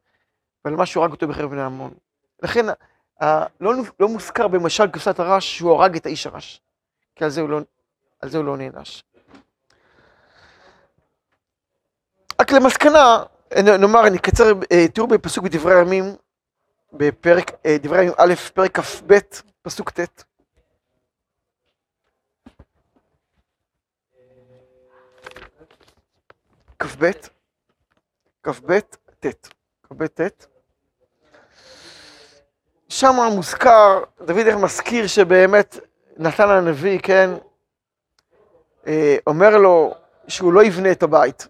ועל 0.64 0.76
מה 0.76 0.86
שהוא 0.86 1.02
הרג 1.02 1.12
אותו 1.12 1.28
בחרב 1.28 1.50
בני 1.50 1.62
עמון. 1.62 1.94
לכן 2.42 2.66
לא, 3.60 3.72
לא 4.00 4.08
מוזכר 4.08 4.48
במשל 4.48 4.90
כבשת 4.92 5.20
הרש 5.20 5.56
שהוא 5.56 5.72
הרג 5.72 5.96
את 5.96 6.06
האיש 6.06 6.26
הרש. 6.26 6.60
כי 7.16 7.24
על 7.24 7.30
זה 7.30 7.40
הוא 7.40 7.48
לא, 7.48 7.60
על 8.20 8.28
זה 8.28 8.38
הוא 8.38 8.44
לא 8.44 8.56
נענש. 8.56 9.02
רק 12.40 12.52
למסקנה, 12.52 13.22
נאמר, 13.78 14.06
אני 14.06 14.16
אקצר 14.16 14.52
אה, 14.72 14.88
תיאור 14.88 15.08
בפסוק 15.08 15.44
בדברי 15.44 15.74
הימים, 15.74 16.04
בפרק, 16.92 17.50
אה, 17.66 17.76
דברי 17.80 18.08
א', 18.16 18.34
פרק 18.54 18.80
כ"ב, 18.80 19.18
פסוק 19.62 19.90
ט'. 19.90 20.24
כ"ב, 26.78 27.10
כ"ב, 28.42 28.78
ט', 29.20 29.48
כ"ב, 29.82 30.06
ט'. 30.06 30.46
שם 32.88 33.14
מוזכר, 33.34 34.02
דוד 34.20 34.46
איך 34.46 34.56
מזכיר 34.56 35.06
שבאמת 35.06 35.76
נתן 36.16 36.48
הנביא, 36.48 36.98
כן, 37.02 37.30
אה, 38.86 39.16
אומר 39.26 39.58
לו 39.58 39.94
שהוא 40.28 40.52
לא 40.52 40.64
יבנה 40.64 40.92
את 40.92 41.02
הבית. 41.02 41.48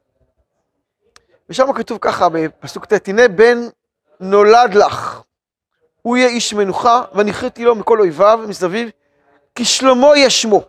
ושם 1.48 1.72
כתוב 1.72 1.98
ככה 2.00 2.28
בפסוק 2.28 2.84
ט', 2.84 3.08
הנה 3.08 3.28
בן 3.28 3.58
נולד 4.20 4.74
לך, 4.74 5.22
הוא 6.02 6.16
יהיה 6.16 6.28
איש 6.28 6.54
מנוחה, 6.54 7.02
ונכריתי 7.14 7.64
לו 7.64 7.74
מכל 7.74 8.00
אויביו 8.00 8.40
מסביב, 8.48 8.90
כי 9.54 9.64
שלמה 9.64 10.16
יהיה 10.16 10.30
שמו. 10.30 10.62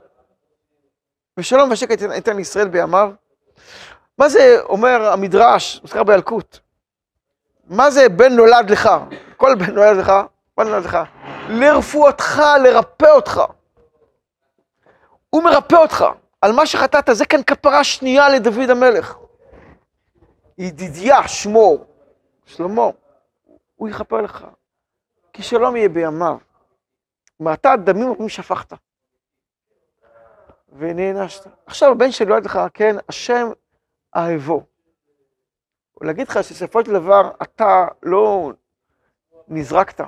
ושלום 1.38 1.72
ושקט 1.72 2.02
ייתן 2.02 2.36
לישראל 2.36 2.68
בימיו. 2.68 3.12
מה 4.18 4.30
זה 4.30 4.58
אומר 4.62 5.12
המדרש, 5.12 5.80
מוזכר 5.82 6.04
בילקוט? 6.04 6.58
מה 7.70 7.92
זה 7.92 8.10
בן 8.10 8.34
נולד 8.34 8.70
לך? 8.70 8.90
כל 9.38 9.56
בן 9.56 9.76
נולד 9.76 9.98
לך, 9.98 10.12
בן 10.58 10.68
נולד 10.68 10.86
לך. 10.86 10.98
לרפואתך, 11.50 12.42
לרפא 12.64 13.06
אותך. 13.06 13.42
הוא 15.30 15.44
מרפא 15.44 15.76
אותך. 15.76 16.06
על 16.42 16.52
מה 16.52 16.66
שחטאת, 16.66 17.10
זה 17.12 17.26
כאן 17.26 17.44
כפרה 17.44 17.84
שנייה 17.84 18.30
לדוד 18.30 18.70
המלך. 18.70 19.18
ידידיה 20.58 21.28
שמו, 21.28 21.78
שלמה, 22.46 22.84
הוא 23.76 23.90
יכפר 23.90 24.22
לך. 24.22 24.46
כי 25.40 25.44
שלום 25.44 25.76
יהיה 25.76 25.90
בימיו. 25.90 26.38
מעתה 27.40 27.76
דמים 27.76 28.12
רבים 28.12 28.30
שפכת. 28.30 28.74
ונענשת. 30.78 31.48
עכשיו 31.66 31.92
הבן 31.92 32.12
שנולד 32.12 32.46
לך, 32.46 32.60
כן, 32.74 32.96
השם 33.10 33.48
אהבו. 34.16 34.64
ולהגיד 36.02 36.28
לך 36.28 36.44
שסופו 36.44 36.86
של 36.86 36.94
דבר 36.94 37.32
אתה 37.42 37.88
לא 38.04 38.52
נזרקת 39.48 40.06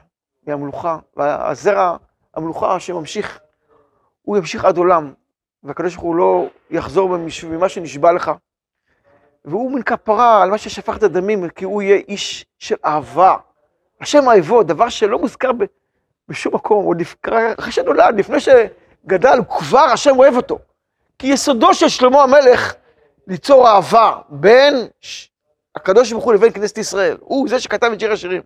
מהמלוכה, 0.47 0.97
והזרע, 1.17 1.97
המלוכה 2.33 2.79
שממשיך, 2.79 3.39
הוא 4.21 4.37
ימשיך 4.37 4.65
עד 4.65 4.77
עולם, 4.77 5.13
והקדוש 5.63 5.93
ברוך 5.95 6.05
הוא 6.05 6.15
לא 6.15 6.49
יחזור 6.69 7.17
ממה 7.49 7.69
שנשבע 7.69 8.11
לך. 8.11 8.31
והוא 9.45 9.71
מן 9.71 9.83
כפרה 9.83 10.43
על 10.43 10.49
מה 10.49 10.57
ששפכת 10.57 11.03
דמים, 11.03 11.49
כי 11.49 11.65
הוא 11.65 11.81
יהיה 11.81 11.95
איש 11.95 12.45
של 12.59 12.75
אהבה. 12.85 13.37
השם 14.01 14.29
אהבו, 14.29 14.63
דבר 14.63 14.89
שלא 14.89 15.19
מוזכר 15.19 15.51
בשום 16.27 16.55
מקום, 16.55 16.85
עוד 16.85 17.01
אחרי 17.59 17.71
שנולד, 17.71 18.19
לפני 18.19 18.37
שגדל, 18.39 19.39
כבר 19.49 19.79
השם 19.79 20.19
אוהב 20.19 20.35
אותו. 20.35 20.59
כי 21.19 21.27
יסודו 21.27 21.73
של 21.73 21.89
שלמה 21.89 22.23
המלך 22.23 22.73
ליצור 23.27 23.67
אהבה 23.67 24.17
בין 24.29 24.87
ש- 25.01 25.29
הקדוש 25.75 26.11
ברוך 26.11 26.23
הוא 26.23 26.33
לבין 26.33 26.51
כנסת 26.51 26.77
ישראל. 26.77 27.17
הוא 27.19 27.49
זה 27.49 27.59
שכתב 27.59 27.89
את 27.93 27.99
שיר 27.99 28.11
השירים. 28.11 28.41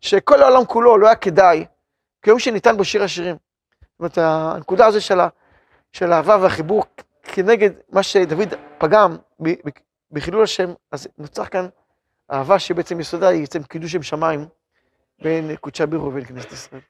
שכל 0.00 0.42
העולם 0.42 0.64
כולו 0.64 0.98
לא 0.98 1.06
היה 1.06 1.16
כדאי 1.16 1.64
כיום 2.22 2.38
שניתן 2.38 2.76
בו 2.76 2.84
שיר 2.84 3.04
השירים. 3.04 3.36
זאת 3.36 3.98
אומרת, 3.98 4.18
הנקודה 4.18 4.86
הזו 4.86 5.00
של, 5.00 5.18
של 5.92 6.12
האהבה 6.12 6.36
והחיבור 6.40 6.84
כנגד 7.22 7.70
מה 7.92 8.02
שדוד 8.02 8.54
פגם 8.78 9.16
ב- 9.40 9.48
ב- 9.48 9.78
בחילול 10.12 10.42
השם, 10.42 10.70
אז 10.92 11.08
נוצר 11.18 11.44
כאן 11.44 11.68
אהבה 12.32 12.58
שבעצם 12.58 13.00
יסודה 13.00 13.28
היא 13.28 13.40
בעצם 13.40 13.62
קידוש 13.62 13.92
שם 13.92 14.02
שמיים 14.02 14.46
בין 15.22 15.56
קודשי 15.56 15.86
ברוך 15.86 16.02
הוא 16.02 16.10
ובין 16.10 16.24
כנסת 16.24 16.52
ישראל. 16.52 16.80